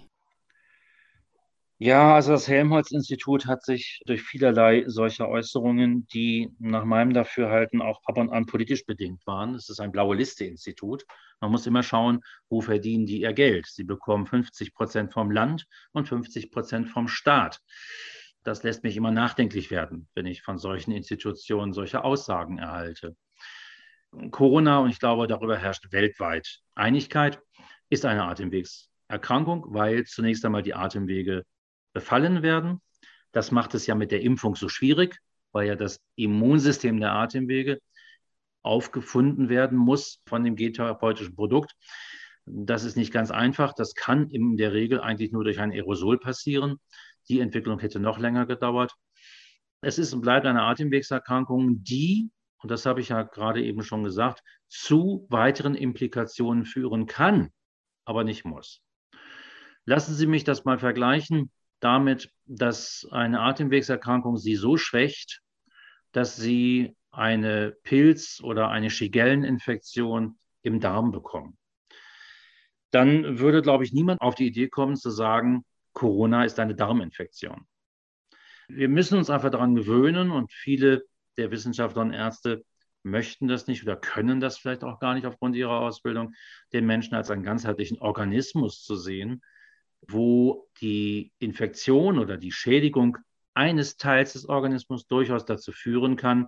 Ja, 1.77 2.15
also 2.15 2.31
das 2.31 2.47
Helmholtz-Institut 2.47 3.47
hat 3.47 3.63
sich 3.65 4.01
durch 4.05 4.23
vielerlei 4.23 4.85
solcher 4.87 5.27
Äußerungen, 5.27 6.07
die 6.13 6.49
nach 6.57 6.85
meinem 6.85 7.13
Dafürhalten 7.13 7.81
auch 7.81 7.99
ab 8.05 8.17
und 8.17 8.29
an 8.29 8.45
politisch 8.45 8.85
bedingt 8.85 9.27
waren, 9.27 9.55
es 9.55 9.67
ist 9.69 9.81
ein 9.81 9.91
blaue 9.91 10.15
Liste-Institut. 10.15 11.03
Man 11.41 11.51
muss 11.51 11.67
immer 11.67 11.83
schauen, 11.83 12.21
wo 12.49 12.61
verdienen 12.61 13.05
die 13.05 13.19
ihr 13.19 13.33
Geld. 13.33 13.65
Sie 13.67 13.83
bekommen 13.83 14.25
50 14.25 14.73
Prozent 14.73 15.11
vom 15.11 15.31
Land 15.31 15.65
und 15.91 16.07
50 16.07 16.49
Prozent 16.49 16.89
vom 16.89 17.09
Staat. 17.09 17.59
Das 18.43 18.63
lässt 18.63 18.83
mich 18.83 18.95
immer 18.95 19.11
nachdenklich 19.11 19.69
werden, 19.69 20.07
wenn 20.15 20.27
ich 20.27 20.43
von 20.43 20.57
solchen 20.57 20.91
Institutionen 20.91 21.73
solche 21.73 22.05
Aussagen 22.05 22.57
erhalte. 22.57 23.17
Corona, 24.31 24.79
und 24.79 24.89
ich 24.89 24.99
glaube, 24.99 25.27
darüber 25.27 25.57
herrscht 25.57 25.91
weltweit 25.91 26.59
Einigkeit, 26.75 27.39
ist 27.89 28.05
eine 28.05 28.23
Atemwegserkrankung, 28.23 29.65
weil 29.69 30.05
zunächst 30.05 30.45
einmal 30.45 30.63
die 30.63 30.73
Atemwege 30.73 31.43
befallen 31.93 32.41
werden. 32.41 32.81
Das 33.31 33.51
macht 33.51 33.73
es 33.73 33.87
ja 33.87 33.95
mit 33.95 34.11
der 34.11 34.21
Impfung 34.21 34.55
so 34.55 34.69
schwierig, 34.69 35.19
weil 35.51 35.67
ja 35.67 35.75
das 35.75 35.99
Immunsystem 36.15 36.99
der 36.99 37.13
Atemwege 37.13 37.79
aufgefunden 38.61 39.49
werden 39.49 39.77
muss 39.77 40.21
von 40.25 40.43
dem 40.43 40.55
gentherapeutischen 40.55 41.35
Produkt. 41.35 41.73
Das 42.45 42.83
ist 42.83 42.97
nicht 42.97 43.11
ganz 43.13 43.31
einfach. 43.31 43.73
Das 43.73 43.93
kann 43.95 44.29
in 44.29 44.57
der 44.57 44.73
Regel 44.73 44.99
eigentlich 45.01 45.31
nur 45.31 45.43
durch 45.43 45.59
ein 45.59 45.71
Aerosol 45.71 46.19
passieren. 46.19 46.77
Die 47.27 47.39
Entwicklung 47.39 47.79
hätte 47.79 47.99
noch 47.99 48.19
länger 48.19 48.45
gedauert. 48.45 48.93
Es 49.81 49.99
ist 49.99 50.13
und 50.13 50.21
bleibt 50.21 50.45
eine 50.45 50.63
Atemwegserkrankung, 50.63 51.83
die 51.83 52.29
und 52.65 52.71
das 52.71 52.87
habe 52.87 52.99
ich 52.99 53.09
ja 53.09 53.21
gerade 53.21 53.63
eben 53.63 53.83
schon 53.83 54.03
gesagt, 54.03 54.41
zu 54.67 55.27
weiteren 55.29 55.75
Implikationen 55.75 56.65
führen 56.65 57.05
kann, 57.05 57.51
aber 58.05 58.23
nicht 58.23 58.43
muss. 58.43 58.81
Lassen 59.85 60.15
Sie 60.15 60.25
mich 60.25 60.45
das 60.45 60.65
mal 60.65 60.79
vergleichen 60.79 61.51
damit, 61.79 62.31
dass 62.47 63.07
eine 63.11 63.41
Atemwegserkrankung 63.41 64.37
Sie 64.37 64.55
so 64.55 64.77
schwächt, 64.77 65.43
dass 66.11 66.37
Sie 66.37 66.97
eine 67.11 67.77
Pilz- 67.83 68.41
oder 68.41 68.69
eine 68.69 68.89
Shigelleninfektion 68.89 70.39
im 70.63 70.79
Darm 70.79 71.11
bekommen. 71.11 71.59
Dann 72.89 73.37
würde, 73.37 73.61
glaube 73.61 73.83
ich, 73.83 73.93
niemand 73.93 74.21
auf 74.21 74.33
die 74.33 74.47
Idee 74.47 74.69
kommen 74.69 74.95
zu 74.95 75.11
sagen, 75.11 75.65
Corona 75.93 76.45
ist 76.45 76.59
eine 76.59 76.73
Darminfektion. 76.73 77.67
Wir 78.67 78.89
müssen 78.89 79.19
uns 79.19 79.29
einfach 79.29 79.51
daran 79.51 79.75
gewöhnen 79.75 80.31
und 80.31 80.51
viele 80.51 81.05
der 81.37 81.51
Wissenschaftler 81.51 82.01
und 82.01 82.13
Ärzte 82.13 82.63
möchten 83.03 83.47
das 83.47 83.67
nicht 83.67 83.83
oder 83.83 83.95
können 83.95 84.39
das 84.39 84.57
vielleicht 84.57 84.83
auch 84.83 84.99
gar 84.99 85.13
nicht 85.13 85.27
aufgrund 85.27 85.55
ihrer 85.55 85.79
Ausbildung, 85.79 86.33
den 86.73 86.85
Menschen 86.85 87.15
als 87.15 87.29
einen 87.29 87.43
ganzheitlichen 87.43 87.99
Organismus 87.99 88.83
zu 88.83 88.95
sehen, 88.95 89.41
wo 90.07 90.67
die 90.81 91.31
Infektion 91.39 92.19
oder 92.19 92.37
die 92.37 92.51
Schädigung 92.51 93.17
eines 93.53 93.97
Teils 93.97 94.33
des 94.33 94.49
Organismus 94.49 95.07
durchaus 95.07 95.45
dazu 95.45 95.71
führen 95.71 96.15
kann, 96.15 96.47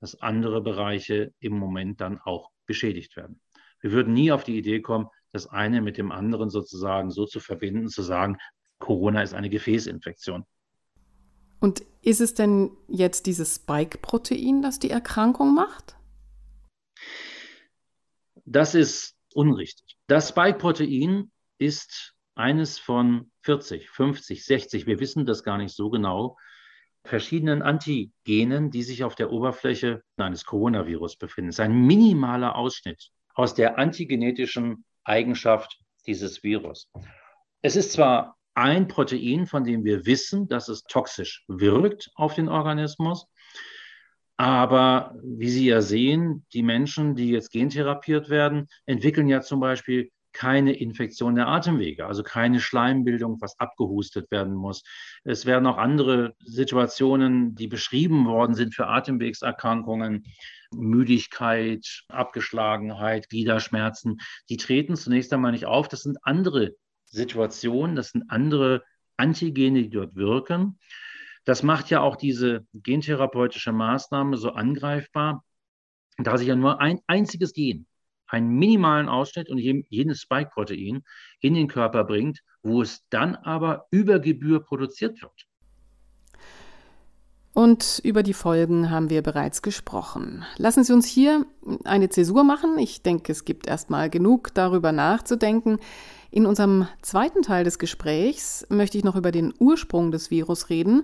dass 0.00 0.20
andere 0.20 0.62
Bereiche 0.62 1.32
im 1.38 1.52
Moment 1.52 2.00
dann 2.00 2.18
auch 2.18 2.50
beschädigt 2.66 3.16
werden. 3.16 3.40
Wir 3.80 3.92
würden 3.92 4.14
nie 4.14 4.32
auf 4.32 4.44
die 4.44 4.58
Idee 4.58 4.80
kommen, 4.80 5.08
das 5.32 5.46
eine 5.46 5.80
mit 5.80 5.96
dem 5.96 6.10
anderen 6.12 6.50
sozusagen 6.50 7.10
so 7.10 7.26
zu 7.26 7.40
verbinden, 7.40 7.88
zu 7.88 8.02
sagen, 8.02 8.38
Corona 8.78 9.22
ist 9.22 9.34
eine 9.34 9.50
Gefäßinfektion. 9.50 10.44
Und 11.60 11.82
ist 12.02 12.20
es 12.20 12.34
denn 12.34 12.70
jetzt 12.88 13.26
dieses 13.26 13.56
Spike-Protein, 13.56 14.62
das 14.62 14.78
die 14.78 14.90
Erkrankung 14.90 15.54
macht? 15.54 15.96
Das 18.46 18.74
ist 18.74 19.16
unrichtig. 19.34 19.98
Das 20.06 20.30
Spike-Protein 20.30 21.30
ist 21.58 22.14
eines 22.34 22.78
von 22.78 23.30
40, 23.42 23.90
50, 23.90 24.44
60, 24.44 24.86
wir 24.86 24.98
wissen 24.98 25.26
das 25.26 25.44
gar 25.44 25.58
nicht 25.58 25.74
so 25.74 25.90
genau, 25.90 26.36
verschiedenen 27.04 27.62
Antigenen, 27.62 28.70
die 28.70 28.82
sich 28.82 29.04
auf 29.04 29.14
der 29.14 29.30
Oberfläche 29.30 30.02
eines 30.16 30.44
Coronavirus 30.44 31.16
befinden. 31.16 31.50
Es 31.50 31.56
ist 31.56 31.60
ein 31.60 31.86
minimaler 31.86 32.56
Ausschnitt 32.56 33.10
aus 33.34 33.54
der 33.54 33.78
antigenetischen 33.78 34.84
Eigenschaft 35.04 35.78
dieses 36.06 36.42
Virus. 36.42 36.90
Es 37.62 37.76
ist 37.76 37.92
zwar 37.92 38.36
ein 38.54 38.88
Protein, 38.88 39.46
von 39.46 39.64
dem 39.64 39.84
wir 39.84 40.06
wissen, 40.06 40.48
dass 40.48 40.68
es 40.68 40.82
toxisch 40.84 41.44
wirkt 41.48 42.10
auf 42.14 42.34
den 42.34 42.48
Organismus. 42.48 43.26
Aber 44.36 45.14
wie 45.22 45.50
Sie 45.50 45.66
ja 45.66 45.82
sehen, 45.82 46.46
die 46.54 46.62
Menschen, 46.62 47.14
die 47.14 47.30
jetzt 47.30 47.50
gentherapiert 47.50 48.30
werden, 48.30 48.68
entwickeln 48.86 49.28
ja 49.28 49.42
zum 49.42 49.60
Beispiel 49.60 50.10
keine 50.32 50.72
Infektion 50.72 51.34
der 51.34 51.48
Atemwege, 51.48 52.06
also 52.06 52.22
keine 52.22 52.60
Schleimbildung, 52.60 53.40
was 53.40 53.58
abgehustet 53.58 54.30
werden 54.30 54.54
muss. 54.54 54.82
Es 55.24 55.44
werden 55.44 55.66
auch 55.66 55.76
andere 55.76 56.34
Situationen, 56.44 57.54
die 57.54 57.66
beschrieben 57.66 58.26
worden 58.26 58.54
sind 58.54 58.74
für 58.74 58.86
Atemwegserkrankungen, 58.86 60.24
Müdigkeit, 60.72 62.04
Abgeschlagenheit, 62.08 63.28
Gliederschmerzen, 63.28 64.18
die 64.48 64.56
treten 64.56 64.96
zunächst 64.96 65.32
einmal 65.32 65.52
nicht 65.52 65.66
auf. 65.66 65.88
Das 65.88 66.02
sind 66.02 66.18
andere 66.22 66.74
Situationen, 67.10 67.96
das 67.96 68.10
sind 68.10 68.30
andere 68.30 68.82
Antigene, 69.16 69.82
die 69.82 69.90
dort 69.90 70.14
wirken. 70.14 70.78
Das 71.44 71.62
macht 71.62 71.90
ja 71.90 72.00
auch 72.00 72.16
diese 72.16 72.66
gentherapeutische 72.74 73.72
Maßnahme 73.72 74.36
so 74.36 74.50
angreifbar, 74.50 75.44
da 76.18 76.38
sich 76.38 76.48
ja 76.48 76.56
nur 76.56 76.80
ein 76.80 77.00
einziges 77.06 77.52
Gen, 77.52 77.86
einen 78.26 78.50
minimalen 78.50 79.08
Ausschnitt 79.08 79.50
und 79.50 79.58
jenes 79.58 80.20
Spike-Protein 80.20 81.02
in 81.40 81.54
den 81.54 81.68
Körper 81.68 82.04
bringt, 82.04 82.40
wo 82.62 82.82
es 82.82 83.06
dann 83.08 83.36
aber 83.36 83.86
über 83.90 84.20
Gebühr 84.20 84.60
produziert 84.60 85.20
wird. 85.22 85.49
Und 87.60 88.00
über 88.04 88.22
die 88.22 88.32
Folgen 88.32 88.88
haben 88.88 89.10
wir 89.10 89.20
bereits 89.20 89.60
gesprochen. 89.60 90.46
Lassen 90.56 90.82
Sie 90.82 90.94
uns 90.94 91.04
hier 91.04 91.44
eine 91.84 92.08
Zäsur 92.08 92.42
machen. 92.42 92.78
Ich 92.78 93.02
denke, 93.02 93.32
es 93.32 93.44
gibt 93.44 93.66
erstmal 93.66 94.08
genug 94.08 94.54
darüber 94.54 94.92
nachzudenken. 94.92 95.78
In 96.30 96.46
unserem 96.46 96.88
zweiten 97.02 97.42
Teil 97.42 97.64
des 97.64 97.78
Gesprächs 97.78 98.66
möchte 98.70 98.96
ich 98.96 99.04
noch 99.04 99.14
über 99.14 99.30
den 99.30 99.52
Ursprung 99.58 100.10
des 100.10 100.30
Virus 100.30 100.70
reden, 100.70 101.02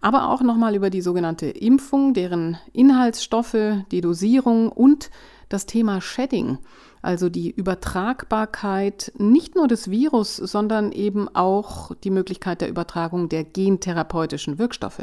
aber 0.00 0.30
auch 0.30 0.40
nochmal 0.40 0.74
über 0.74 0.88
die 0.88 1.02
sogenannte 1.02 1.50
Impfung, 1.50 2.14
deren 2.14 2.56
Inhaltsstoffe, 2.72 3.58
die 3.90 4.00
Dosierung 4.00 4.72
und 4.72 5.10
das 5.50 5.66
Thema 5.66 6.00
Shedding, 6.00 6.56
also 7.02 7.28
die 7.28 7.50
Übertragbarkeit 7.50 9.12
nicht 9.18 9.54
nur 9.54 9.68
des 9.68 9.90
Virus, 9.90 10.36
sondern 10.36 10.92
eben 10.92 11.28
auch 11.28 11.94
die 12.04 12.10
Möglichkeit 12.10 12.62
der 12.62 12.70
Übertragung 12.70 13.28
der 13.28 13.44
gentherapeutischen 13.44 14.58
Wirkstoffe. 14.58 15.02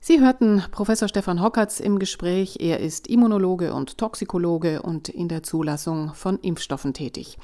Sie 0.00 0.20
hörten 0.20 0.62
Professor 0.70 1.08
Stefan 1.08 1.42
Hockertz 1.42 1.80
im 1.80 1.98
Gespräch. 1.98 2.58
Er 2.60 2.80
ist 2.80 3.08
Immunologe 3.08 3.74
und 3.74 3.98
Toxikologe 3.98 4.80
und 4.80 5.08
in 5.08 5.28
der 5.28 5.42
Zulassung 5.42 6.14
von 6.14 6.38
Impfstoffen 6.38 6.94
tätig. 6.94 7.36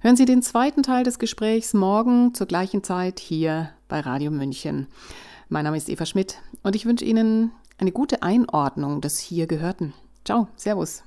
Hören 0.00 0.16
Sie 0.16 0.24
den 0.24 0.42
zweiten 0.42 0.82
Teil 0.82 1.04
des 1.04 1.18
Gesprächs 1.18 1.74
morgen 1.74 2.34
zur 2.34 2.46
gleichen 2.46 2.82
Zeit 2.82 3.20
hier 3.20 3.70
bei 3.88 4.00
Radio 4.00 4.30
München. 4.30 4.86
Mein 5.48 5.64
Name 5.64 5.76
ist 5.76 5.88
Eva 5.88 6.06
Schmidt 6.06 6.38
und 6.62 6.74
ich 6.74 6.86
wünsche 6.86 7.04
Ihnen 7.04 7.52
eine 7.76 7.92
gute 7.92 8.22
Einordnung 8.22 9.00
des 9.00 9.18
hier 9.18 9.46
Gehörten. 9.46 9.92
Ciao, 10.24 10.48
Servus. 10.56 11.02